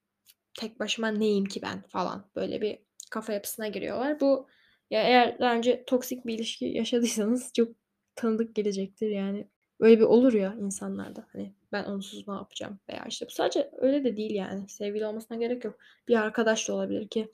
Tek 0.59 0.79
başıma 0.79 1.07
neyim 1.07 1.45
ki 1.45 1.61
ben 1.61 1.81
falan 1.81 2.25
böyle 2.35 2.61
bir 2.61 2.79
kafa 3.11 3.33
yapısına 3.33 3.67
giriyorlar. 3.67 4.19
Bu 4.19 4.47
ya 4.89 5.03
eğer 5.03 5.39
daha 5.39 5.55
önce 5.55 5.83
toksik 5.85 6.25
bir 6.25 6.33
ilişki 6.35 6.65
yaşadıysanız 6.65 7.51
çok 7.55 7.69
tanıdık 8.15 8.55
gelecektir 8.55 9.09
yani. 9.09 9.47
Öyle 9.79 9.99
bir 9.99 10.05
olur 10.05 10.33
ya 10.33 10.55
insanlarda. 10.59 11.27
Hani 11.33 11.53
ben 11.71 11.83
onsuz 11.83 12.27
ne 12.27 12.33
yapacağım 12.33 12.79
veya 12.89 13.05
işte 13.07 13.25
bu 13.25 13.31
sadece 13.31 13.71
öyle 13.77 14.03
de 14.03 14.17
değil 14.17 14.35
yani. 14.35 14.69
Sevgili 14.69 15.05
olmasına 15.05 15.37
gerek 15.37 15.65
yok. 15.65 15.77
Bir 16.07 16.15
arkadaş 16.15 16.67
da 16.69 16.73
olabilir 16.73 17.07
ki 17.07 17.31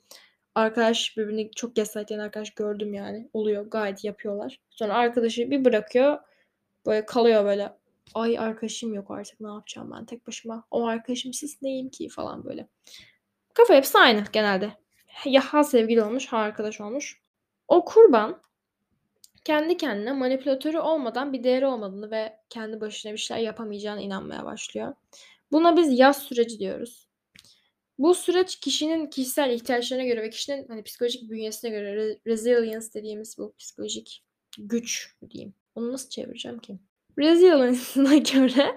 arkadaş 0.54 1.16
birbirini 1.16 1.50
çok 1.50 1.76
gaslightlayan 1.76 2.20
arkadaş 2.20 2.50
gördüm 2.50 2.94
yani. 2.94 3.30
Oluyor 3.32 3.66
gayet 3.70 4.04
yapıyorlar. 4.04 4.60
Sonra 4.70 4.94
arkadaşı 4.94 5.50
bir 5.50 5.64
bırakıyor. 5.64 6.18
Böyle 6.86 7.06
kalıyor 7.06 7.44
böyle. 7.44 7.72
Ay 8.14 8.38
arkadaşım 8.38 8.94
yok 8.94 9.10
artık 9.10 9.40
ne 9.40 9.48
yapacağım 9.48 9.90
ben 9.96 10.04
tek 10.04 10.26
başıma. 10.26 10.64
O 10.70 10.86
arkadaşım 10.86 11.32
siz 11.32 11.62
neyim 11.62 11.88
ki 11.88 12.08
falan 12.08 12.44
böyle. 12.44 12.68
Kafa 13.54 13.74
hepsi 13.74 13.98
aynı 13.98 14.24
genelde. 14.32 14.72
Ya 15.24 15.40
ha 15.40 15.64
sevgili 15.64 16.02
olmuş 16.02 16.26
ha 16.26 16.38
arkadaş 16.38 16.80
olmuş. 16.80 17.20
O 17.68 17.84
kurban 17.84 18.42
kendi 19.44 19.76
kendine 19.76 20.12
manipülatörü 20.12 20.78
olmadan 20.78 21.32
bir 21.32 21.44
değeri 21.44 21.66
olmadığını 21.66 22.10
ve 22.10 22.36
kendi 22.50 22.80
başına 22.80 23.12
bir 23.12 23.18
şeyler 23.18 23.42
yapamayacağına 23.42 24.00
inanmaya 24.00 24.44
başlıyor. 24.44 24.94
Buna 25.52 25.76
biz 25.76 25.98
yaz 25.98 26.22
süreci 26.22 26.58
diyoruz. 26.58 27.08
Bu 27.98 28.14
süreç 28.14 28.60
kişinin 28.60 29.06
kişisel 29.06 29.50
ihtiyaçlarına 29.50 30.04
göre 30.04 30.22
ve 30.22 30.30
kişinin 30.30 30.68
hani 30.68 30.82
psikolojik 30.82 31.30
bünyesine 31.30 31.70
göre 31.70 32.18
resilience 32.26 32.86
dediğimiz 32.94 33.38
bu 33.38 33.54
psikolojik 33.58 34.24
güç 34.58 35.14
diyeyim. 35.30 35.54
Onu 35.74 35.92
nasıl 35.92 36.08
çevireceğim 36.08 36.58
ki? 36.58 36.78
Resilience'ına 37.18 38.16
göre 38.32 38.76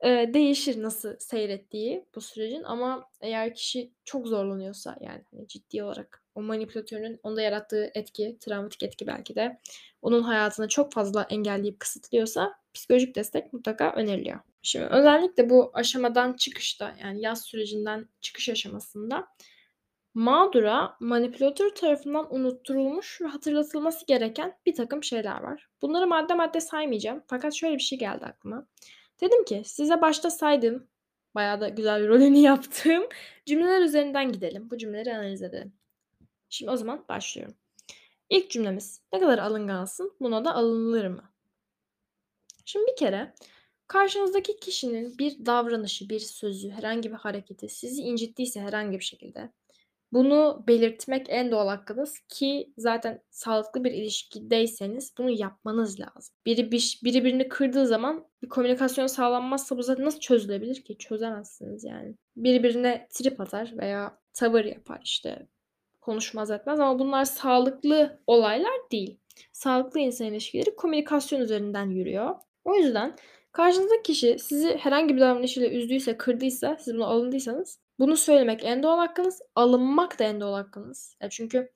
e, 0.00 0.34
değişir 0.34 0.82
nasıl 0.82 1.16
seyrettiği 1.18 2.04
bu 2.14 2.20
sürecin 2.20 2.62
ama 2.62 3.08
eğer 3.20 3.54
kişi 3.54 3.92
çok 4.04 4.26
zorlanıyorsa 4.26 4.96
yani 5.00 5.24
hani 5.30 5.48
ciddi 5.48 5.82
olarak 5.82 6.19
o 6.34 6.42
manipülatörün 6.42 7.20
onda 7.22 7.42
yarattığı 7.42 7.90
etki, 7.94 8.36
travmatik 8.40 8.82
etki 8.82 9.06
belki 9.06 9.34
de 9.34 9.58
onun 10.02 10.22
hayatını 10.22 10.68
çok 10.68 10.92
fazla 10.92 11.26
engelleyip 11.30 11.80
kısıtlıyorsa 11.80 12.54
psikolojik 12.74 13.14
destek 13.14 13.52
mutlaka 13.52 13.92
öneriliyor. 13.92 14.40
Şimdi 14.62 14.86
özellikle 14.86 15.50
bu 15.50 15.70
aşamadan 15.74 16.32
çıkışta 16.32 16.94
yani 17.02 17.20
yaz 17.20 17.42
sürecinden 17.42 18.08
çıkış 18.20 18.48
aşamasında 18.48 19.28
mağdura 20.14 20.96
manipülatör 21.00 21.70
tarafından 21.74 22.34
unutturulmuş 22.34 23.20
ve 23.20 23.26
hatırlatılması 23.26 24.06
gereken 24.06 24.56
bir 24.66 24.74
takım 24.74 25.04
şeyler 25.04 25.40
var. 25.42 25.68
Bunları 25.82 26.06
madde 26.06 26.34
madde 26.34 26.60
saymayacağım 26.60 27.22
fakat 27.26 27.54
şöyle 27.54 27.74
bir 27.74 27.82
şey 27.82 27.98
geldi 27.98 28.24
aklıma. 28.24 28.66
Dedim 29.20 29.44
ki 29.44 29.62
size 29.64 30.00
başta 30.00 30.30
saydığım 30.30 30.86
bayağı 31.34 31.60
da 31.60 31.68
güzel 31.68 32.02
bir 32.02 32.08
rolünü 32.08 32.38
yaptığım 32.50 33.08
cümleler 33.46 33.82
üzerinden 33.82 34.32
gidelim. 34.32 34.70
Bu 34.70 34.78
cümleleri 34.78 35.16
analiz 35.16 35.42
edelim. 35.42 35.72
Şimdi 36.50 36.70
o 36.70 36.76
zaman 36.76 37.04
başlıyorum. 37.08 37.54
İlk 38.30 38.50
cümlemiz 38.50 39.02
ne 39.12 39.20
kadar 39.20 39.38
alıngansın 39.38 40.16
buna 40.20 40.44
da 40.44 40.54
alınılır 40.54 41.06
mı? 41.06 41.32
Şimdi 42.64 42.86
bir 42.90 42.96
kere 42.96 43.34
karşınızdaki 43.86 44.60
kişinin 44.60 45.18
bir 45.18 45.46
davranışı, 45.46 46.08
bir 46.08 46.20
sözü, 46.20 46.70
herhangi 46.70 47.10
bir 47.10 47.16
hareketi 47.16 47.68
sizi 47.68 48.02
incittiyse 48.02 48.60
herhangi 48.60 48.98
bir 48.98 49.04
şekilde 49.04 49.52
bunu 50.12 50.64
belirtmek 50.68 51.26
en 51.28 51.50
doğal 51.50 51.68
hakkınız 51.68 52.18
ki 52.28 52.72
zaten 52.76 53.22
sağlıklı 53.30 53.84
bir 53.84 53.92
ilişkideyseniz 53.92 55.14
bunu 55.18 55.30
yapmanız 55.30 56.00
lazım. 56.00 56.34
Biri 56.46 56.72
bir, 56.72 57.00
biri 57.04 57.24
birini 57.24 57.48
kırdığı 57.48 57.86
zaman 57.86 58.26
bir 58.42 58.48
komünikasyon 58.48 59.06
sağlanmazsa 59.06 59.76
bu 59.76 59.82
zaten 59.82 60.04
nasıl 60.04 60.20
çözülebilir 60.20 60.84
ki? 60.84 60.98
Çözemezsiniz 60.98 61.84
yani. 61.84 62.14
Biri 62.36 62.62
birine 62.62 63.08
trip 63.10 63.40
atar 63.40 63.72
veya 63.78 64.18
tavır 64.32 64.64
yapar 64.64 65.00
işte 65.04 65.46
konuşmaz 66.10 66.50
etmez 66.50 66.80
ama 66.80 66.98
bunlar 66.98 67.24
sağlıklı 67.24 68.20
olaylar 68.26 68.72
değil. 68.92 69.18
Sağlıklı 69.52 70.00
insan 70.00 70.26
ilişkileri 70.26 70.76
komünikasyon 70.76 71.40
üzerinden 71.40 71.90
yürüyor. 71.90 72.34
O 72.64 72.74
yüzden 72.74 73.16
karşınızdaki 73.52 74.02
kişi 74.02 74.38
sizi 74.38 74.76
herhangi 74.76 75.16
bir 75.16 75.20
davranışıyla 75.20 75.68
üzdüyse, 75.68 76.16
kırdıysa, 76.16 76.76
siz 76.80 76.94
bunu 76.94 77.06
alındıysanız 77.06 77.78
bunu 77.98 78.16
söylemek 78.16 78.64
en 78.64 78.82
doğal 78.82 78.98
hakkınız, 78.98 79.42
alınmak 79.54 80.18
da 80.18 80.24
en 80.24 80.40
doğal 80.40 80.54
hakkınız. 80.54 81.16
Ya 81.22 81.30
çünkü 81.30 81.72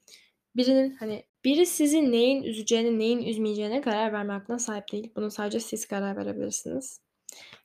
birinin 0.57 0.91
hani 0.91 1.25
biri 1.45 1.67
sizi 1.67 2.13
neyin 2.13 2.43
üzeceğini, 2.43 2.99
neyin 2.99 3.23
üzmeyeceğine 3.23 3.81
karar 3.81 4.13
verme 4.13 4.33
hakkına 4.33 4.59
sahip 4.59 4.93
değil. 4.93 5.13
Bunu 5.17 5.31
sadece 5.31 5.61
siz 5.61 5.87
karar 5.87 6.17
verebilirsiniz. 6.17 7.01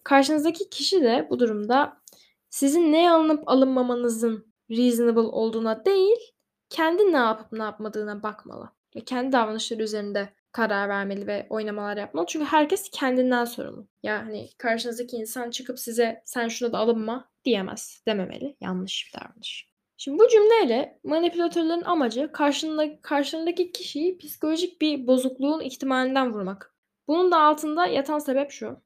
Karşınızdaki 0.04 0.70
kişi 0.70 1.04
de 1.04 1.28
bu 1.30 1.40
durumda 1.40 2.02
sizin 2.50 2.92
ne 2.92 3.12
alınıp 3.12 3.44
alınmamanızın 3.50 4.50
reasonable 4.72 5.20
olduğuna 5.20 5.86
değil, 5.86 6.34
kendi 6.70 7.14
ne 7.14 7.18
yapıp 7.18 7.52
ne 7.52 7.64
yapmadığına 7.64 8.24
bakmalı. 8.24 8.70
Ve 8.96 9.00
kendi 9.02 9.32
davranışları 9.32 9.84
üzerinde 9.84 10.30
karar 10.52 10.90
vermeli 10.90 11.28
ve 11.28 11.48
oynamalar 11.50 11.98
yapmalı. 11.98 12.26
Çünkü 12.30 12.46
herkes 12.46 12.90
kendinden 12.92 13.46
sorumlu. 13.46 13.88
Yani 14.04 14.50
karşınızdaki 14.58 15.16
insan 15.16 15.50
çıkıp 15.50 15.80
size 15.80 16.22
sen 16.26 16.48
şuna 16.48 16.74
da 16.74 16.78
alınma 16.78 17.30
diyemez, 17.46 18.04
dememeli. 18.08 18.58
Yanlış 18.62 19.12
bir 19.14 19.20
davranış. 19.20 19.70
Şimdi 19.98 20.20
bu 20.20 20.28
cümleyle 20.28 21.00
manipülatörlerin 21.04 21.84
amacı 21.84 22.32
karşında, 22.32 23.02
karşındaki 23.02 23.72
kişiyi 23.72 24.18
psikolojik 24.18 24.82
bir 24.82 25.08
bozukluğun 25.08 25.62
ihtimalinden 25.62 26.34
vurmak. 26.34 26.76
Bunun 27.08 27.32
da 27.32 27.40
altında 27.42 27.86
yatan 27.86 28.20
sebep 28.20 28.52
şu. 28.52 28.82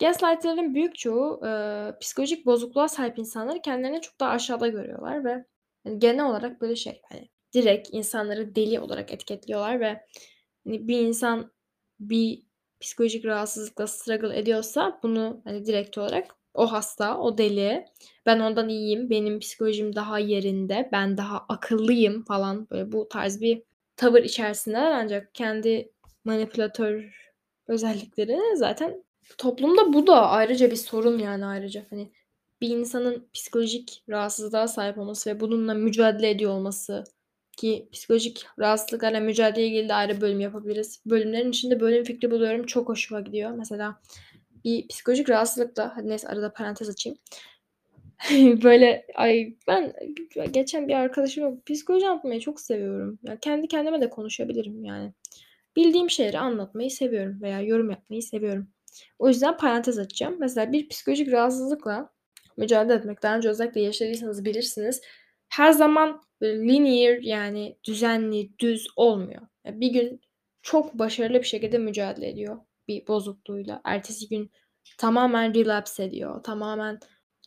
Gaslight'lerin 0.00 0.74
büyük 0.74 0.98
çoğu 0.98 1.46
e, 1.46 1.50
psikolojik 2.00 2.46
bozukluğa 2.46 2.88
sahip 2.88 3.18
insanları 3.18 3.62
kendilerini 3.62 4.00
çok 4.00 4.20
daha 4.20 4.30
aşağıda 4.30 4.68
görüyorlar 4.68 5.24
ve 5.24 5.44
yani 5.84 5.98
genel 5.98 6.26
olarak 6.26 6.60
böyle 6.60 6.76
şey 6.76 7.02
hani 7.08 7.28
direkt 7.54 7.88
insanları 7.92 8.54
deli 8.54 8.80
olarak 8.80 9.12
etiketliyorlar 9.12 9.80
ve 9.80 10.06
hani 10.64 10.88
bir 10.88 10.98
insan 10.98 11.52
bir 12.00 12.42
psikolojik 12.80 13.24
rahatsızlıkla 13.24 13.86
struggle 13.86 14.38
ediyorsa 14.38 15.00
bunu 15.02 15.40
hani 15.44 15.66
direkt 15.66 15.98
olarak 15.98 16.36
o 16.54 16.72
hasta, 16.72 17.18
o 17.18 17.38
deli. 17.38 17.84
Ben 18.26 18.40
ondan 18.40 18.68
iyiyim. 18.68 19.10
Benim 19.10 19.38
psikolojim 19.40 19.96
daha 19.96 20.18
yerinde. 20.18 20.88
Ben 20.92 21.16
daha 21.16 21.38
akıllıyım 21.48 22.24
falan 22.24 22.70
böyle 22.70 22.92
bu 22.92 23.08
tarz 23.08 23.40
bir 23.40 23.62
tavır 23.96 24.22
içerisinde 24.22 24.78
ancak 24.78 25.34
kendi 25.34 25.92
manipülatör 26.24 27.14
özellikleri 27.66 28.38
zaten 28.56 29.04
toplumda 29.38 29.92
bu 29.92 30.06
da 30.06 30.28
ayrıca 30.28 30.70
bir 30.70 30.76
sorun 30.76 31.18
yani 31.18 31.46
ayrıca 31.46 31.86
hani 31.90 32.12
bir 32.62 32.68
insanın 32.68 33.28
psikolojik 33.34 34.04
rahatsızlığa 34.08 34.68
sahip 34.68 34.98
olması 34.98 35.30
ve 35.30 35.40
bununla 35.40 35.74
mücadele 35.74 36.30
ediyor 36.30 36.50
olması 36.50 37.04
ki 37.56 37.88
psikolojik 37.92 38.46
rahatsızlıklarla 38.58 39.20
mücadele 39.20 39.66
ilgili 39.66 39.88
de 39.88 39.94
ayrı 39.94 40.20
bölüm 40.20 40.40
yapabiliriz. 40.40 41.00
Bölümlerin 41.06 41.50
içinde 41.50 41.80
bölüm 41.80 42.04
fikri 42.04 42.30
buluyorum. 42.30 42.66
Çok 42.66 42.88
hoşuma 42.88 43.20
gidiyor. 43.20 43.50
Mesela 43.50 44.00
bir 44.64 44.88
psikolojik 44.88 45.30
rahatsızlıkla 45.30 45.92
hadi 45.96 46.08
neyse 46.08 46.28
arada 46.28 46.52
parantez 46.52 46.88
açayım. 46.88 47.18
böyle 48.62 49.06
ay 49.14 49.56
ben 49.68 49.92
geçen 50.50 50.88
bir 50.88 50.94
arkadaşım 50.94 51.62
psikoloji 51.66 52.08
anlatmayı 52.08 52.40
çok 52.40 52.60
seviyorum. 52.60 53.18
Ya 53.22 53.38
kendi 53.40 53.68
kendime 53.68 54.00
de 54.00 54.10
konuşabilirim 54.10 54.84
yani. 54.84 55.12
Bildiğim 55.76 56.10
şeyleri 56.10 56.38
anlatmayı 56.38 56.90
seviyorum 56.90 57.42
veya 57.42 57.60
yorum 57.60 57.90
yapmayı 57.90 58.22
seviyorum. 58.22 58.68
O 59.18 59.28
yüzden 59.28 59.56
parantez 59.56 59.98
açacağım. 59.98 60.36
Mesela 60.38 60.72
bir 60.72 60.88
psikolojik 60.88 61.32
rahatsızlıkla 61.32 62.10
mücadele 62.58 62.94
etmek 62.94 63.22
daha 63.22 63.36
önce 63.36 63.48
özellikle 63.48 63.80
yaşadıysanız 63.80 64.44
bilirsiniz. 64.44 65.00
Her 65.48 65.72
zaman 65.72 66.22
linear 66.42 67.18
yani 67.22 67.76
düzenli, 67.84 68.58
düz 68.58 68.86
olmuyor. 68.96 69.42
Yani 69.64 69.80
bir 69.80 69.92
gün 69.92 70.20
çok 70.62 70.94
başarılı 70.94 71.38
bir 71.38 71.46
şekilde 71.46 71.78
mücadele 71.78 72.28
ediyor 72.28 72.58
bir 72.88 73.06
bozukluğuyla. 73.06 73.80
Ertesi 73.84 74.28
gün 74.28 74.50
tamamen 74.98 75.54
relapse 75.54 76.04
ediyor. 76.04 76.42
Tamamen 76.42 77.00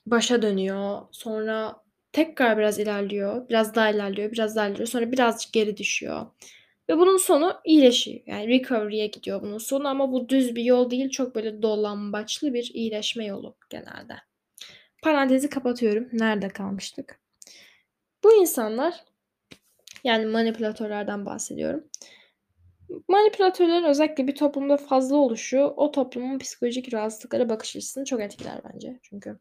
başa 0.06 0.42
dönüyor. 0.42 1.02
Sonra 1.12 1.84
tekrar 2.12 2.58
biraz 2.58 2.80
ilerliyor. 2.80 3.50
Biraz 3.50 3.76
daha 3.76 3.90
ilerliyor. 3.90 4.32
Biraz 4.32 4.56
daha 4.56 4.68
ilerliyor. 4.68 4.88
Sonra 4.88 5.12
birazcık 5.12 5.54
geri 5.54 5.78
düşüyor. 5.78 6.26
Ve 6.90 6.98
bunun 6.98 7.18
sonu 7.18 7.54
iyileşiyor. 7.66 8.22
Yani 8.26 8.48
recovery'e 8.48 9.08
gidiyor 9.08 9.42
bunun 9.42 9.58
sonu 9.58 9.88
ama 9.88 10.12
bu 10.12 10.30
düz 10.30 10.56
bir 10.56 10.64
yol 10.64 10.92
değil. 10.92 11.10
Çok 11.10 11.36
böyle 11.36 11.62
dolambaçlı 11.62 12.54
bir 12.54 12.72
iyileşme 12.74 13.26
yolu 13.26 13.58
genelde. 13.70 14.16
Parantezi 15.06 15.50
kapatıyorum. 15.50 16.10
Nerede 16.14 16.50
kalmıştık? 16.50 17.20
Bu 18.24 18.34
insanlar 18.34 19.04
yani 20.04 20.26
manipülatörlerden 20.26 21.26
bahsediyorum. 21.26 21.84
Manipülatörlerin 23.08 23.84
özellikle 23.84 24.28
bir 24.28 24.36
toplumda 24.36 24.78
fazla 24.78 25.16
oluşu 25.16 25.60
o 25.60 25.92
toplumun 25.92 26.40
psikolojik 26.40 26.94
rahatsızlıklara 26.94 27.50
bakış 27.50 27.76
açısını 27.76 28.06
çok 28.06 28.22
etkiler 28.22 28.62
bence. 28.74 29.00
Çünkü 29.04 29.40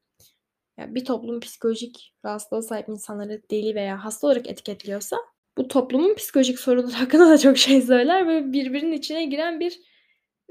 yani 0.79 0.95
bir 0.95 1.05
toplum 1.05 1.41
psikolojik 1.41 2.15
rahatsızlığa 2.25 2.63
sahip 2.63 2.89
insanları 2.89 3.43
deli 3.51 3.75
veya 3.75 4.05
hasta 4.05 4.27
olarak 4.27 4.49
etiketliyorsa 4.49 5.17
bu 5.59 5.69
toplumun 5.69 6.15
psikolojik 6.15 6.59
sorunları 6.59 6.93
hakkında 6.97 7.29
da 7.31 7.39
çok 7.39 7.59
şey 7.59 7.83
söyler 7.83 8.29
ve 8.29 8.53
birbirinin 8.53 8.93
içine 8.93 9.25
giren 9.25 9.61
bir 9.61 9.81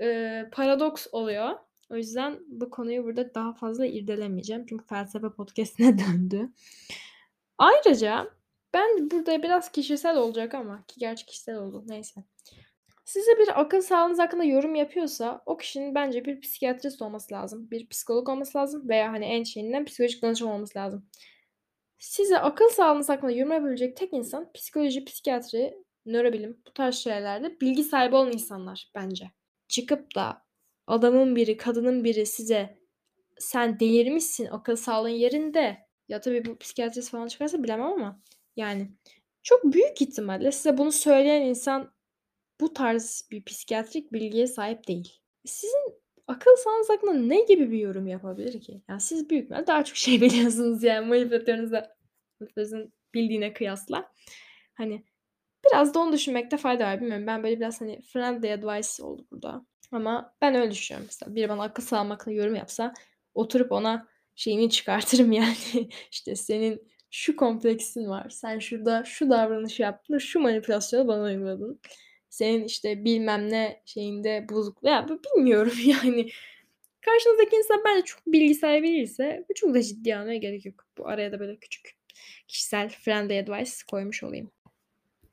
e, 0.01 0.49
paradoks 0.51 1.07
oluyor. 1.11 1.55
O 1.89 1.95
yüzden 1.95 2.39
bu 2.47 2.69
konuyu 2.69 3.03
burada 3.03 3.35
daha 3.35 3.53
fazla 3.53 3.85
irdelemeyeceğim. 3.85 4.65
Çünkü 4.65 4.85
felsefe 4.85 5.29
podcastine 5.29 5.97
döndü. 6.07 6.49
Ayrıca 7.57 8.29
ben 8.73 9.09
burada 9.11 9.43
biraz 9.43 9.71
kişisel 9.71 10.17
olacak 10.17 10.53
ama 10.53 10.83
ki 10.87 10.99
gerçi 10.99 11.25
kişisel 11.25 11.55
oldu 11.55 11.83
neyse. 11.87 12.23
Size 13.05 13.31
bir 13.39 13.61
akıl 13.61 13.81
sağlığınız 13.81 14.19
hakkında 14.19 14.43
yorum 14.43 14.75
yapıyorsa 14.75 15.43
o 15.45 15.57
kişinin 15.57 15.95
bence 15.95 16.25
bir 16.25 16.41
psikiyatrist 16.41 17.01
olması 17.01 17.33
lazım. 17.33 17.71
Bir 17.71 17.87
psikolog 17.87 18.29
olması 18.29 18.57
lazım 18.57 18.89
veya 18.89 19.11
hani 19.11 19.25
en 19.25 19.43
şeyinden 19.43 19.85
psikolojik 19.85 20.23
danışman 20.23 20.51
olması 20.51 20.79
lazım. 20.79 21.05
Size 21.99 22.39
akıl 22.39 22.69
sağlığınız 22.69 23.09
hakkında 23.09 23.31
yorum 23.31 23.51
yapabilecek 23.51 23.97
tek 23.97 24.13
insan 24.13 24.51
psikoloji, 24.53 25.05
psikiyatri, 25.05 25.77
nörobilim 26.05 26.61
bu 26.67 26.73
tarz 26.73 26.95
şeylerde 26.95 27.59
bilgi 27.61 27.83
sahibi 27.83 28.15
olan 28.15 28.31
insanlar 28.31 28.91
bence. 28.95 29.31
Çıkıp 29.67 30.15
da 30.15 30.42
adamın 30.87 31.35
biri, 31.35 31.57
kadının 31.57 32.03
biri 32.03 32.25
size 32.25 32.77
sen 33.37 33.79
delirmişsin 33.79 34.45
akıl 34.45 34.75
sağlığın 34.75 35.09
yerinde 35.09 35.77
ya 36.07 36.21
tabii 36.21 36.45
bu 36.45 36.57
psikiyatrist 36.57 37.11
falan 37.11 37.27
çıkarsa 37.27 37.63
bilemem 37.63 37.85
ama 37.85 38.21
yani 38.55 38.91
çok 39.43 39.63
büyük 39.63 40.01
ihtimalle 40.01 40.51
size 40.51 40.77
bunu 40.77 40.91
söyleyen 40.91 41.41
insan 41.41 41.93
bu 42.61 42.73
tarz 42.73 43.27
bir 43.31 43.43
psikiyatrik 43.43 44.13
bilgiye 44.13 44.47
sahip 44.47 44.87
değil. 44.87 45.19
Sizin 45.45 46.03
akıl 46.27 46.55
sağlığınız 46.55 46.89
hakkında 46.89 47.13
ne 47.13 47.41
gibi 47.41 47.71
bir 47.71 47.79
yorum 47.79 48.07
yapabilir 48.07 48.61
ki? 48.61 48.81
Yani 48.89 49.01
siz 49.01 49.29
büyük 49.29 49.43
ihtimalle 49.43 49.67
daha 49.67 49.83
çok 49.83 49.97
şey 49.97 50.21
biliyorsunuz 50.21 50.83
yani 50.83 51.07
manipülatörünüzle 51.07 51.89
manipülatörünüzün 52.39 52.93
bildiğine 53.13 53.53
kıyasla. 53.53 54.11
Hani 54.73 55.03
biraz 55.65 55.93
da 55.93 55.99
onu 55.99 56.13
düşünmekte 56.13 56.57
fayda 56.57 56.83
var. 56.83 57.01
Bilmiyorum 57.01 57.27
ben 57.27 57.43
böyle 57.43 57.57
biraz 57.57 57.81
hani 57.81 58.01
friendly 58.01 58.53
advice 58.53 59.03
oldu 59.03 59.27
burada. 59.31 59.65
Ama 59.93 60.35
ben 60.41 60.55
öyle 60.55 60.71
düşünüyorum 60.71 61.07
mesela. 61.07 61.35
Biri 61.35 61.49
bana 61.49 61.63
akıl 61.63 61.83
sağlığım 61.83 62.09
hakkında 62.09 62.35
yorum 62.35 62.55
yapsa 62.55 62.93
oturup 63.33 63.71
ona 63.71 64.07
şeyini 64.35 64.69
çıkartırım 64.69 65.31
yani. 65.31 65.89
işte 66.11 66.35
senin 66.35 66.87
şu 67.11 67.35
kompleksin 67.35 68.09
var. 68.09 68.29
Sen 68.29 68.59
şurada 68.59 69.03
şu 69.05 69.29
davranış 69.29 69.79
yaptın, 69.79 70.17
şu 70.17 70.39
manipülasyonu 70.39 71.07
bana 71.07 71.23
uyguladın. 71.23 71.79
Senin 72.29 72.63
işte 72.63 73.05
bilmem 73.05 73.49
ne 73.49 73.81
şeyinde 73.85 74.45
bozuk. 74.49 74.77
Ya 74.83 75.07
bilmiyorum 75.09 75.73
yani. 75.85 76.29
Karşınızdaki 77.01 77.55
insan 77.55 77.81
bence 77.85 78.05
çok 78.05 78.27
bilgi 78.27 78.55
sahibi 78.55 78.87
değilse 78.87 79.45
çok 79.55 79.73
da 79.73 79.81
ciddi 79.81 80.15
almaya 80.15 80.37
gerek 80.37 80.65
yok. 80.65 80.85
Bu 80.97 81.07
araya 81.07 81.31
da 81.31 81.39
böyle 81.39 81.57
küçük 81.57 81.95
kişisel 82.47 82.89
friendly 82.89 83.39
advice 83.39 83.71
koymuş 83.91 84.23
olayım. 84.23 84.51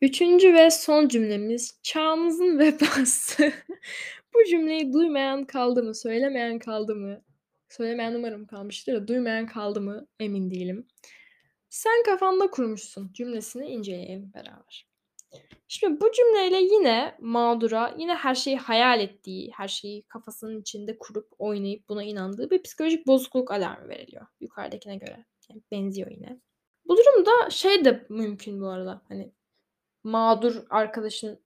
Üçüncü 0.03 0.55
ve 0.55 0.71
son 0.71 1.09
cümlemiz 1.09 1.79
çağımızın 1.83 2.59
vebası. 2.59 3.53
Bu 4.35 4.45
cümleyi 4.45 4.93
duymayan 4.93 5.45
kaldı 5.45 5.83
mı, 5.83 5.95
söylemeyen 5.95 6.59
kaldı 6.59 6.95
mı? 6.95 7.23
Söylemeyen 7.69 8.15
umarım 8.15 8.47
kalmıştır 8.47 8.95
da 8.95 9.09
duymayan 9.09 9.47
kaldı 9.47 9.81
mı 9.81 10.07
emin 10.21 10.51
değilim. 10.51 10.87
Sen 11.69 12.03
kafanda 12.03 12.51
kurmuşsun 12.51 13.13
cümlesini 13.13 13.67
inceleyelim 13.67 14.33
beraber. 14.35 14.91
Şimdi 15.69 16.01
bu 16.01 16.13
cümleyle 16.13 16.57
yine 16.57 17.17
mağdura, 17.21 17.95
yine 17.99 18.15
her 18.15 18.35
şeyi 18.35 18.57
hayal 18.57 19.01
ettiği, 19.01 19.51
her 19.57 19.69
şeyi 19.69 20.03
kafasının 20.03 20.61
içinde 20.61 20.99
kurup 20.99 21.29
oynayıp 21.39 21.89
buna 21.89 22.05
inandığı 22.05 22.51
bir 22.51 22.63
psikolojik 22.63 23.07
bozukluk 23.07 23.51
alarmı 23.51 23.89
veriliyor 23.89 24.27
yukarıdakine 24.41 24.97
göre. 24.97 25.27
Yani 25.51 25.63
benziyor 25.73 26.11
yine. 26.11 26.41
Bu 26.85 26.97
durumda 26.97 27.51
şey 27.51 27.85
de 27.85 28.07
mümkün 28.09 28.61
bu 28.61 28.69
arada. 28.69 29.03
Hani 29.09 29.33
mağdur 30.05 30.63
arkadaşın 30.71 31.41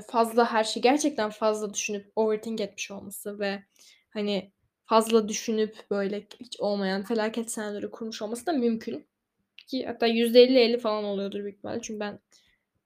fazla 0.00 0.52
her 0.52 0.64
şey 0.64 0.82
gerçekten 0.82 1.30
fazla 1.30 1.74
düşünüp 1.74 2.12
overthink 2.16 2.60
etmiş 2.60 2.90
olması 2.90 3.38
ve 3.38 3.62
hani 4.10 4.52
fazla 4.84 5.28
düşünüp 5.28 5.76
böyle 5.90 6.26
hiç 6.40 6.60
olmayan 6.60 7.02
felaket 7.02 7.50
senaryoları 7.50 7.90
kurmuş 7.90 8.22
olması 8.22 8.46
da 8.46 8.52
mümkün. 8.52 9.06
Ki 9.66 9.86
hatta 9.86 10.08
%50-50 10.08 10.78
falan 10.78 11.04
oluyordur 11.04 11.44
büyük 11.44 11.56
ihtimalle. 11.56 11.82
Çünkü 11.82 12.00
ben 12.00 12.18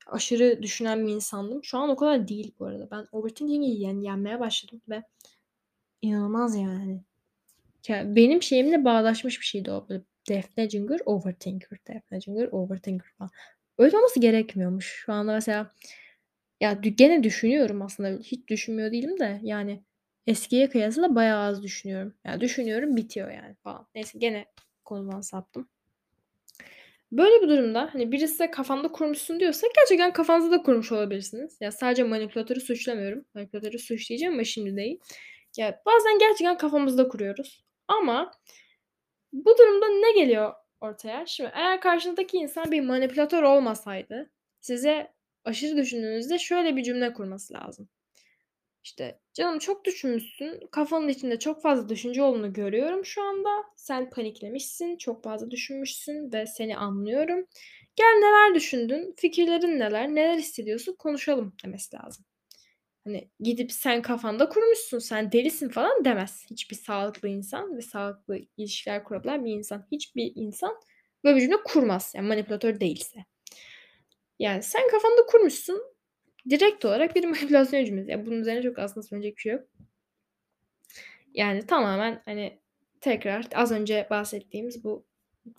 aşırı 0.07 0.63
düşünen 0.63 1.07
bir 1.07 1.13
insandım. 1.13 1.65
Şu 1.65 1.79
an 1.79 1.89
o 1.89 1.97
kadar 1.97 2.29
değil 2.29 2.55
bu 2.59 2.67
arada. 2.67 2.91
Ben 2.91 3.07
overthinking'i 3.13 3.81
yani 3.81 4.05
yenmeye 4.05 4.41
başladım 4.41 4.81
ve 4.89 5.03
inanılmaz 6.03 6.57
yani. 6.57 7.01
yani 7.89 8.17
benim 8.17 8.43
şeyimle 8.43 8.85
bağdaşmış 8.85 9.41
bir 9.41 9.47
şeydi 9.47 9.71
o. 9.71 9.89
Defne 10.29 10.71
Jüngür 10.71 11.01
overthinker. 11.07 11.79
Defne 11.89 12.21
Jüngür 12.21 12.49
overthinker 12.53 13.09
falan. 13.19 13.31
Öyle 13.79 13.97
olması 13.97 14.21
gerekmiyormuş. 14.21 14.87
Şu 14.87 15.13
anda 15.13 15.33
mesela 15.33 15.71
ya 16.61 16.73
gene 16.73 17.23
düşünüyorum 17.23 17.83
aslında. 17.83 18.23
Hiç 18.23 18.49
düşünmüyor 18.49 18.93
değilim 18.93 19.21
de 19.21 19.41
yani 19.43 19.83
eskiye 20.27 20.69
kıyasla 20.69 21.15
bayağı 21.15 21.45
az 21.45 21.63
düşünüyorum. 21.63 22.15
Yani 22.25 22.41
düşünüyorum 22.41 22.97
bitiyor 22.97 23.31
yani 23.31 23.55
falan. 23.55 23.87
Neyse 23.95 24.19
gene 24.19 24.47
konudan 24.85 25.21
saptım. 25.21 25.69
Böyle 27.13 27.43
bir 27.43 27.49
durumda 27.49 27.89
hani 27.93 28.13
birisi 28.13 28.33
size 28.33 28.51
kafanda 28.51 28.89
kurmuşsun 28.89 29.41
diyorsa 29.41 29.67
gerçekten 29.77 30.13
kafanızda 30.13 30.51
da 30.51 30.63
kurmuş 30.63 30.93
olabilirsiniz. 30.93 31.59
Ya 31.61 31.73
sadece 31.73 32.03
manipülatörü 32.03 32.61
suçlamıyorum. 32.61 33.25
Manipülatörü 33.35 33.79
suçlayacağım 33.79 34.35
ama 34.35 34.45
şimdi 34.45 34.77
değil. 34.77 35.01
Ya 35.57 35.83
bazen 35.87 36.19
gerçekten 36.19 36.57
kafamızda 36.57 37.09
kuruyoruz. 37.09 37.65
Ama 37.89 38.33
bu 39.33 39.59
durumda 39.59 39.87
ne 39.89 40.21
geliyor 40.21 40.55
ortaya? 40.81 41.27
Şimdi 41.27 41.51
eğer 41.55 41.81
karşınızdaki 41.81 42.37
insan 42.37 42.73
bir 42.73 42.81
manipülatör 42.81 43.43
olmasaydı 43.43 44.31
size 44.61 45.16
aşırı 45.47 45.77
düşündüğünüzde 45.77 46.39
şöyle 46.39 46.77
bir 46.77 46.83
cümle 46.83 47.13
kurması 47.13 47.55
lazım. 47.55 47.89
İşte 48.85 49.21
canım 49.35 49.59
çok 49.59 49.85
düşünmüşsün. 49.85 50.61
Kafanın 50.71 51.09
içinde 51.09 51.39
çok 51.39 51.63
fazla 51.63 51.89
düşünce 51.89 52.23
olduğunu 52.23 52.53
görüyorum 52.53 53.05
şu 53.05 53.23
anda. 53.23 53.49
Sen 53.77 54.11
paniklemişsin. 54.11 54.97
Çok 54.97 55.25
fazla 55.25 55.51
düşünmüşsün 55.51 56.33
ve 56.33 56.47
seni 56.47 56.77
anlıyorum. 56.77 57.47
Gel 57.97 58.07
neler 58.07 58.55
düşündün? 58.55 59.15
Fikirlerin 59.17 59.79
neler? 59.79 60.09
Neler 60.09 60.39
hissediyorsun? 60.39 60.97
Konuşalım 60.99 61.55
demesi 61.65 61.97
lazım. 61.97 62.25
Hani 63.05 63.31
gidip 63.41 63.73
sen 63.73 64.03
kafanda 64.03 64.49
kurmuşsun, 64.49 64.99
sen 64.99 65.33
delisin 65.33 65.69
falan 65.69 66.05
demez. 66.05 66.47
Hiçbir 66.51 66.77
sağlıklı 66.77 67.29
insan 67.29 67.77
ve 67.77 67.81
sağlıklı 67.81 68.39
ilişkiler 68.57 69.05
kurabilen 69.05 69.45
bir 69.45 69.53
insan. 69.53 69.87
Hiçbir 69.93 70.33
insan 70.35 70.77
böyle 71.25 71.37
bir 71.37 71.41
cümle 71.41 71.63
kurmaz. 71.65 72.13
Yani 72.17 72.29
manipülatör 72.29 72.81
değilse. 72.81 73.25
Yani 74.39 74.63
sen 74.63 74.89
kafanda 74.91 75.27
kurmuşsun 75.27 75.83
direkt 76.51 76.85
olarak 76.85 77.17
bir 77.17 77.25
manipülasyon 77.29 77.85
cümlesi. 77.85 78.11
Yani 78.11 78.27
bunun 78.27 78.41
üzerine 78.41 78.63
çok 78.63 78.79
aslında 78.79 79.07
söyleyecek 79.07 79.37
bir 79.37 79.43
şey 79.43 79.53
yok. 79.53 79.69
Yani 81.35 81.67
tamamen 81.67 82.23
hani 82.25 82.61
tekrar 83.01 83.47
az 83.55 83.73
önce 83.73 84.07
bahsettiğimiz 84.11 84.85
bu 84.85 85.07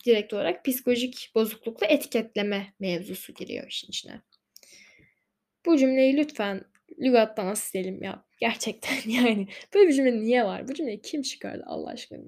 direkt 0.05 0.33
olarak 0.33 0.65
psikolojik 0.65 1.31
bozuklukla 1.35 1.87
etiketleme 1.87 2.73
mevzusu 2.79 3.33
giriyor 3.33 3.67
işin 3.67 3.87
içine. 3.87 4.21
Bu 5.65 5.77
cümleyi 5.77 6.17
lütfen 6.17 6.65
lügattan 6.99 7.53
silelim 7.53 8.03
ya. 8.03 8.25
Gerçekten 8.39 8.97
yani. 9.09 9.47
Böyle 9.73 9.87
bir 9.87 9.93
cümle 9.93 10.19
niye 10.19 10.45
var? 10.45 10.67
Bu 10.67 10.73
cümleyi 10.73 11.01
kim 11.01 11.21
çıkardı 11.21 11.63
Allah 11.65 11.89
aşkına? 11.89 12.19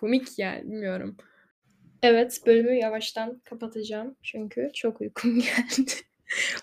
Komik 0.00 0.38
yani 0.38 0.62
bilmiyorum. 0.62 1.16
Evet 2.02 2.42
bölümü 2.46 2.74
yavaştan 2.74 3.40
kapatacağım. 3.44 4.16
Çünkü 4.22 4.70
çok 4.74 5.00
uykum 5.00 5.34
geldi. 5.40 5.92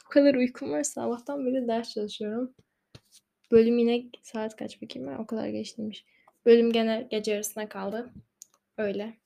o 0.05 0.09
kadar 0.09 0.35
uykum 0.35 0.71
var. 0.71 0.83
Sabahtan 0.83 1.45
beri 1.45 1.67
ders 1.67 1.93
çalışıyorum. 1.93 2.55
Bölüm 3.51 3.77
yine 3.77 4.03
saat 4.21 4.55
kaç 4.55 4.81
bakayım 4.81 5.07
ben? 5.07 5.17
O 5.17 5.25
kadar 5.25 5.47
geç 5.47 5.77
değilmiş. 5.77 6.05
Bölüm 6.45 6.71
gene 6.71 7.07
gece 7.11 7.31
yarısına 7.31 7.69
kaldı. 7.69 8.13
Öyle. 8.77 9.17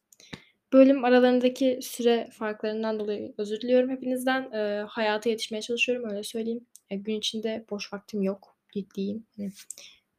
Bölüm 0.73 1.05
aralarındaki 1.05 1.79
süre 1.81 2.29
farklarından 2.31 2.99
dolayı 2.99 3.33
özür 3.37 3.61
diliyorum 3.61 3.89
hepinizden. 3.89 4.51
E, 4.51 4.83
hayata 4.87 5.29
yetişmeye 5.29 5.61
çalışıyorum 5.61 6.09
öyle 6.09 6.23
söyleyeyim. 6.23 6.65
E, 6.89 6.95
gün 6.95 7.15
içinde 7.15 7.65
boş 7.69 7.93
vaktim 7.93 8.21
yok. 8.21 8.57
Ciddiyim. 8.73 9.25
Hani 9.37 9.51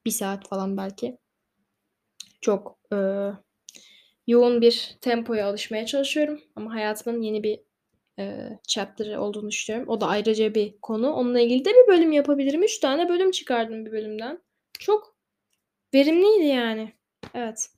bir 0.06 0.10
saat 0.10 0.48
falan 0.48 0.76
belki. 0.76 1.18
Çok 2.40 2.78
e, 2.92 2.96
yoğun 4.28 4.60
bir 4.60 4.96
tempoya 5.00 5.46
alışmaya 5.46 5.86
çalışıyorum. 5.86 6.40
Ama 6.56 6.74
hayatımın 6.74 7.22
yeni 7.22 7.42
bir 7.42 7.60
e, 8.18 8.48
chapter 8.68 9.16
olduğunu 9.16 9.50
düşünüyorum. 9.50 9.88
O 9.88 10.00
da 10.00 10.06
ayrıca 10.06 10.54
bir 10.54 10.74
konu. 10.82 11.12
Onunla 11.12 11.40
ilgili 11.40 11.64
de 11.64 11.70
bir 11.70 11.88
bölüm 11.92 12.12
yapabilirim. 12.12 12.62
Üç 12.62 12.78
tane 12.78 13.08
bölüm 13.08 13.30
çıkardım 13.30 13.86
bir 13.86 13.92
bölümden. 13.92 14.42
Çok 14.78 15.16
verimliydi 15.94 16.44
yani. 16.44 16.92
Evet. 17.34 17.70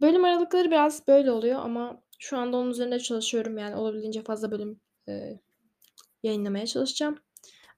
Bölüm 0.00 0.24
aralıkları 0.24 0.70
biraz 0.70 1.08
böyle 1.08 1.30
oluyor 1.30 1.60
ama 1.60 2.02
şu 2.18 2.38
anda 2.38 2.56
onun 2.56 2.70
üzerinde 2.70 2.98
çalışıyorum. 2.98 3.58
Yani 3.58 3.76
olabildiğince 3.76 4.22
fazla 4.22 4.50
bölüm, 4.50 4.80
eee, 5.08 5.40
yayınlamaya 6.22 6.66
çalışacağım. 6.66 7.18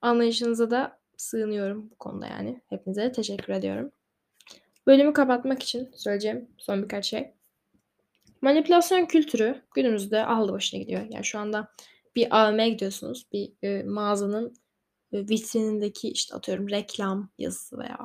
Anlayışınıza 0.01 0.71
da 0.71 1.01
sığınıyorum 1.17 1.91
bu 1.91 1.95
konuda 1.97 2.27
yani. 2.27 2.61
Hepinize 2.69 3.13
teşekkür 3.13 3.53
ediyorum. 3.53 3.93
Bölümü 4.87 5.13
kapatmak 5.13 5.63
için 5.63 5.91
söyleyeceğim 5.97 6.49
son 6.59 6.83
birkaç 6.83 7.07
şey. 7.07 7.35
Manipülasyon 8.43 9.07
kültürü 9.07 9.63
günümüzde 9.75 10.27
aldı 10.27 10.53
başına 10.53 10.81
gidiyor. 10.81 11.07
Yani 11.11 11.25
şu 11.25 11.39
anda 11.39 11.69
bir 12.17 12.29
AVM'ye 12.41 12.69
gidiyorsunuz. 12.69 13.27
Bir, 13.33 13.53
eee, 13.63 13.83
mağazanın, 13.83 14.55
eee, 15.13 15.21
vitrinindeki, 15.29 16.09
işte, 16.11 16.35
atıyorum 16.37 16.71
reklam 16.71 17.31
yazısı 17.39 17.79
veya 17.79 17.99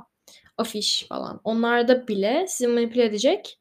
afiş 0.57 1.05
falan 1.09 1.41
onlarda 1.43 2.07
bile 2.07 2.45
sizi 2.49 2.67
manipüle 2.67 3.05
edecek 3.05 3.59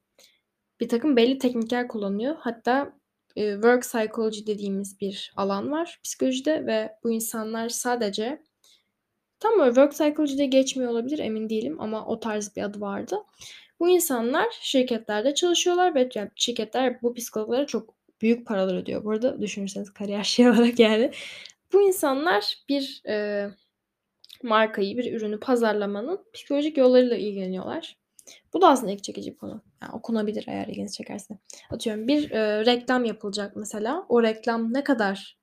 birtakım 0.81 1.17
belli 1.17 1.39
teknikler 1.39 1.89
kullanılıyor. 1.89 2.37
Hatta, 2.41 2.93
eee, 3.37 3.53
work 3.55 3.83
psychology 3.83 4.47
dediğimiz 4.47 5.01
bir 5.01 5.33
alan 5.37 5.71
var 5.73 6.01
psikolojide 6.05 6.67
ve 6.67 6.93
bu 7.05 7.13
insanlar 7.13 7.69
sadece 7.69 8.43
tam 9.41 9.59
böyle 9.59 9.69
work 9.75 9.93
psychology 9.93 10.37
diye 10.37 10.47
geçmiyor 10.47 10.91
olabilir, 10.91 11.19
emin 11.19 11.49
değilim 11.51 11.81
ama 11.81 12.07
o 12.07 12.21
tarz 12.21 12.57
bir 12.57 12.63
adı 12.63 12.81
vardı. 12.81 13.17
Bu 13.81 13.89
insanlar 13.89 14.47
şirketlerde 14.61 15.35
çalışıyorlar 15.35 15.95
ve 15.95 16.09
yani 16.15 16.31
şirketler 16.37 17.03
bu 17.03 17.15
psikologlara 17.15 17.67
çok 17.67 17.95
büyük 18.23 18.47
paralar 18.47 18.75
ödüyor. 18.75 19.05
Bu 19.05 19.11
arada 19.11 19.41
düşünürseniz 19.43 19.93
kariyer 19.93 20.25
şey 20.25 20.49
olarak 20.51 20.79
yani. 20.79 21.11
Bu 21.73 21.83
insanlar 21.83 22.55
bir, 22.69 23.03
eee, 23.07 23.51
markayı, 24.43 24.97
bir 24.97 25.13
ürünü 25.15 25.41
pazarlamanın 25.41 26.25
psikolojik 26.35 26.77
yollarıyla 26.77 27.17
ilgileniyorlar. 27.17 27.97
Bu 28.55 28.61
da 28.61 28.69
aslında 28.69 28.93
ilgi 28.93 29.03
çekici 29.03 29.37
konu. 29.37 29.63
Yani 29.83 29.93
okunabilir 29.93 30.45
eğer 30.49 30.67
ilginizi 30.67 30.97
çekerse. 30.97 31.39
Atıyorum 31.71 32.09
bir, 32.09 32.31
eee, 32.31 32.67
reklam 32.67 33.05
yapılacak 33.05 33.57
mesela. 33.57 34.07
O 34.09 34.23
reklam 34.23 34.75
ne 34.75 34.85
kadar 34.85 35.39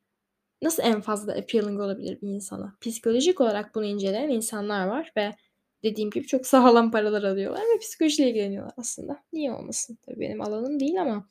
nasıl 0.62 0.84
en 0.84 1.02
fazla 1.02 1.34
appealing 1.34 1.82
olabilir 1.82 2.22
bir 2.22 2.28
insana? 2.28 2.78
Psikolojik 2.82 3.41
olarak 3.41 3.76
bunu 3.76 3.86
inceleyen 3.86 4.30
insanlar 4.30 4.88
var 4.88 5.12
ve 5.18 5.36
dediğim 5.84 6.10
gibi 6.10 6.28
çok 6.28 6.48
sağlam 6.48 6.91
paralar 6.91 7.24
alıyorlar 7.24 7.62
ve 7.76 7.80
psikolojiyle 7.80 8.30
ilgileniyorlar 8.30 8.74
aslında. 8.78 9.24
Niye 9.34 9.52
olmasın? 9.52 9.98
Tabii 10.06 10.20
benim 10.20 10.41
alanım 10.41 10.80
değil 10.80 11.02
ama 11.02 11.28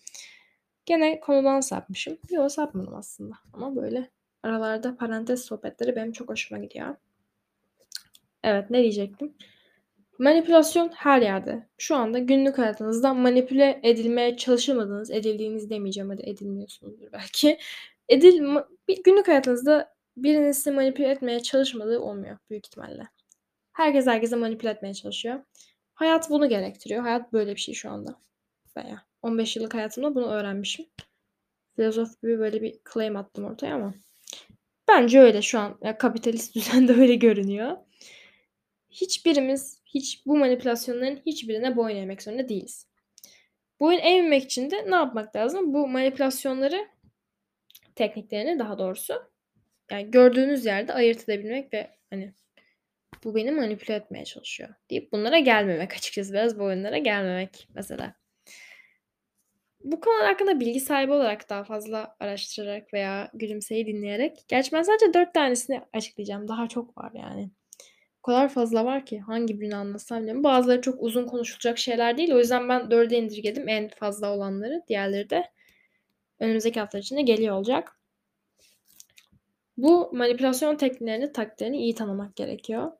gene 0.86 1.20
konudan 1.20 1.60
sapmışım. 1.60 2.18
Yo, 2.30 2.48
sapmadım 2.48 2.94
aslında 2.94 3.34
ama 3.52 3.76
böyle 3.76 4.10
aralarda 4.42 4.96
parantez 4.96 5.44
sohbetleri 5.44 5.96
benim 5.96 6.12
çok 6.12 6.28
hoşuma 6.28 6.60
gidiyor. 6.60 6.96
Evet, 8.42 8.70
ne 8.70 8.82
diyecektim? 8.82 9.34
Manipülasyon 10.18 10.88
her 10.88 11.22
yerde. 11.22 11.66
Şu 11.78 11.96
anda 11.96 12.18
günlük 12.18 12.58
hayatınızda 12.58 13.14
manipüle 13.14 13.80
edilmeye 13.82 14.36
çalışamadığınız, 14.36 15.10
edildiğiniz 15.10 15.70
demeyeceğim 15.70 16.10
hadi 16.10 16.22
edilmiyorsunuzdur 16.22 17.12
belki. 17.12 17.58
Edil 18.08 18.42
bir 18.88 19.02
günlük 19.02 19.28
hayatınızda 19.28 19.94
birinin 20.16 20.52
sizi 20.52 20.70
manipüle 20.70 21.10
etmeye 21.10 21.40
çalışmadığı 21.40 22.00
olmuyor 22.00 22.38
büyük 22.50 22.66
ihtimalle. 22.66 23.08
Herkes 23.72 24.06
herkese 24.06 24.36
manipüle 24.36 24.70
etmeye 24.70 24.94
çalışıyor. 24.94 25.40
Hayat 25.94 26.30
bunu 26.30 26.48
gerektiriyor. 26.48 27.02
Hayat 27.02 27.32
böyle 27.32 27.54
bir 27.54 27.60
şey 27.60 27.74
şu 27.74 27.90
anda. 27.90 28.20
Bayağı 28.76 29.00
15 29.22 29.56
yıllık 29.56 29.74
hayatımda 29.74 30.14
bunu 30.14 30.26
öğrenmişim. 30.26 30.86
Filozof 31.76 32.22
gibi 32.22 32.38
böyle 32.38 32.62
bir 32.62 32.78
claim 32.94 33.16
attım 33.16 33.44
ortaya 33.44 33.74
ama 33.74 33.94
bence 34.88 35.20
öyle 35.20 35.42
şu 35.42 35.58
an. 35.58 35.78
Ya, 35.82 35.98
kapitalist 35.98 36.54
düzende 36.54 36.92
öyle 36.92 37.14
görünüyor. 37.14 37.76
Hiçbirimiz 38.90 39.82
hiç 39.86 40.26
bu 40.26 40.36
manipülasyonların 40.36 41.20
hiçbirine 41.26 41.76
boyun 41.76 41.96
eğmek 41.96 42.22
zorunda 42.22 42.48
değiliz. 42.48 42.86
Boyun 43.80 43.98
eğmemek 43.98 44.44
için 44.44 44.70
de 44.70 44.90
ne 44.90 44.94
yapmak 44.94 45.36
lazım? 45.36 45.74
Bu 45.74 45.88
manipülasyonları 45.88 46.88
tekniklerini 47.94 48.58
daha 48.58 48.78
doğrusu 48.78 49.14
yani 49.90 50.10
gördüğünüz 50.10 50.66
yerde 50.66 50.92
ayırt 50.92 51.28
edebilmek 51.28 51.72
ve 51.74 51.90
hani 52.10 52.34
bu 53.24 53.34
beni 53.34 53.50
manipüle 53.50 53.94
etmeye 53.94 54.24
çalışıyor 54.24 54.74
deyip 54.90 55.12
bunlara 55.12 55.38
gelmemek 55.38 55.92
açıkçası 55.92 56.32
biraz 56.32 56.58
bu 56.58 56.64
oyunlara 56.64 56.98
gelmemek 56.98 57.68
mesela. 57.74 58.14
Bu 59.84 60.00
konular 60.00 60.26
hakkında 60.26 60.60
bilgi 60.60 60.80
sahibi 60.80 61.12
olarak 61.12 61.50
daha 61.50 61.64
fazla 61.64 62.16
araştırarak 62.20 62.94
veya 62.94 63.30
Gülümse'yi 63.34 63.86
dinleyerek 63.86 64.44
gerçi 64.48 64.72
ben 64.72 64.82
sadece 64.82 65.14
4 65.14 65.34
tanesini 65.34 65.80
açıklayacağım. 65.92 66.48
Daha 66.48 66.68
çok 66.68 66.98
var 66.98 67.12
yani. 67.14 67.50
O 68.18 68.26
kadar 68.26 68.48
fazla 68.48 68.84
var 68.84 69.06
ki 69.06 69.20
hangi 69.20 69.60
birini 69.60 69.76
anlatsam 69.76 70.18
bilmiyorum. 70.18 70.44
Bazıları 70.44 70.80
çok 70.80 71.02
uzun 71.02 71.26
konuşulacak 71.26 71.78
şeyler 71.78 72.16
değil. 72.16 72.32
O 72.32 72.38
yüzden 72.38 72.68
ben 72.68 72.80
4'e 72.80 73.18
indirgedim 73.18 73.68
en 73.68 73.88
fazla 73.88 74.34
olanları. 74.34 74.82
Diğerleri 74.88 75.30
de 75.30 75.44
önümüzdeki 76.40 76.80
hafta 76.80 76.98
içinde 76.98 77.22
geliyor 77.22 77.56
olacak. 77.56 77.98
Bu 79.76 80.10
manipülasyon 80.12 80.76
tekniklerini, 80.76 81.32
taktiklerini 81.32 81.76
iyi 81.76 81.94
tanımak 81.94 82.36
gerekiyor. 82.36 82.92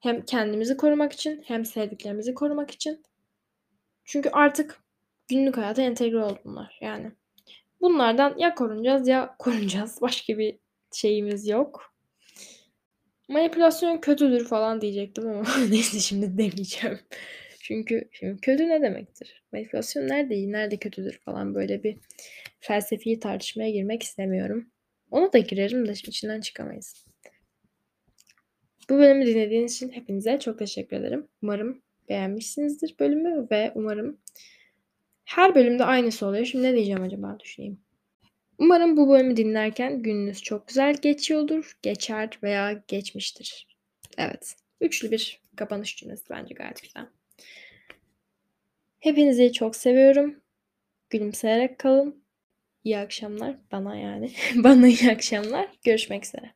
Hem 0.00 0.24
kendimizi 0.24 0.76
korumak 0.76 1.12
için 1.12 1.42
hem 1.46 1.64
sevdiklerimizi 1.64 2.34
korumak 2.34 2.70
için. 2.70 3.02
Çünkü 4.04 4.30
artık 4.30 4.80
günlük 5.28 5.56
hayata 5.56 5.82
entegre 5.82 6.24
oldu 6.24 6.38
bunlar 6.44 6.78
yani. 6.80 7.12
Bunlardan 7.80 8.38
ya 8.38 8.54
korunacağız 8.54 9.08
ya 9.08 9.34
korunacağız. 9.38 9.98
Başka 10.00 10.38
bir 10.38 10.58
şeyimiz 10.94 11.48
yok. 11.48 11.94
Manipülasyon 13.28 13.98
kötüdür 13.98 14.44
falan 14.44 14.80
diyecektim 14.80 15.28
ama 15.28 15.44
neyse 15.70 15.98
şimdi 15.98 16.38
demeyeceğim. 16.38 17.00
Çünkü 17.60 18.08
şimdi 18.12 18.40
kötü 18.40 18.68
ne 18.68 18.82
demektir? 18.82 19.42
Manipülasyon 19.52 20.08
nerede 20.08 20.34
iyi, 20.34 20.52
nerede 20.52 20.76
kötüdür 20.76 21.18
falan 21.24 21.54
böyle 21.54 21.82
bir 21.82 21.98
felsefi 22.62 23.20
tartışmaya 23.20 23.70
girmek 23.70 24.02
istemiyorum. 24.02 24.70
Ona 25.10 25.32
da 25.32 25.38
girerim 25.38 25.88
de 25.88 25.92
içinden 25.92 26.40
çıkamayız. 26.40 27.06
Bu 28.90 28.98
bölümü 28.98 29.26
dinlediğiniz 29.26 29.74
için 29.74 29.90
hepinize 29.90 30.38
çok 30.38 30.58
teşekkür 30.58 30.96
ederim. 30.96 31.28
Umarım 31.42 31.82
beğenmişsinizdir 32.08 32.94
bölümü 33.00 33.46
ve 33.50 33.72
umarım 33.74 34.18
her 35.24 35.54
bölümde 35.54 35.84
aynısı 35.84 36.26
oluyor. 36.26 36.44
Şimdi 36.44 36.64
ne 36.64 36.74
diyeceğim 36.74 37.02
acaba 37.02 37.40
düşüneyim. 37.40 37.80
Umarım 38.58 38.96
bu 38.96 39.08
bölümü 39.08 39.36
dinlerken 39.36 40.02
gününüz 40.02 40.42
çok 40.42 40.68
güzel 40.68 40.94
geçiyordur, 40.94 41.78
geçer 41.82 42.38
veya 42.42 42.82
geçmiştir. 42.88 43.66
Evet, 44.18 44.56
üçlü 44.80 45.10
bir 45.10 45.40
kapanış 45.56 45.96
cümlesi 45.96 46.30
bence 46.30 46.54
gayet 46.54 46.82
güzel. 46.82 47.06
Hepinizi 49.00 49.52
çok 49.52 49.76
seviyorum. 49.76 50.40
Gülümseyerek 51.10 51.78
kalın. 51.78 52.21
İyi 52.84 52.98
akşamlar 52.98 53.56
bana 53.72 53.96
yani. 53.96 54.32
bana 54.54 54.88
iyi 54.88 55.10
akşamlar. 55.12 55.68
Görüşmek 55.84 56.24
üzere. 56.26 56.54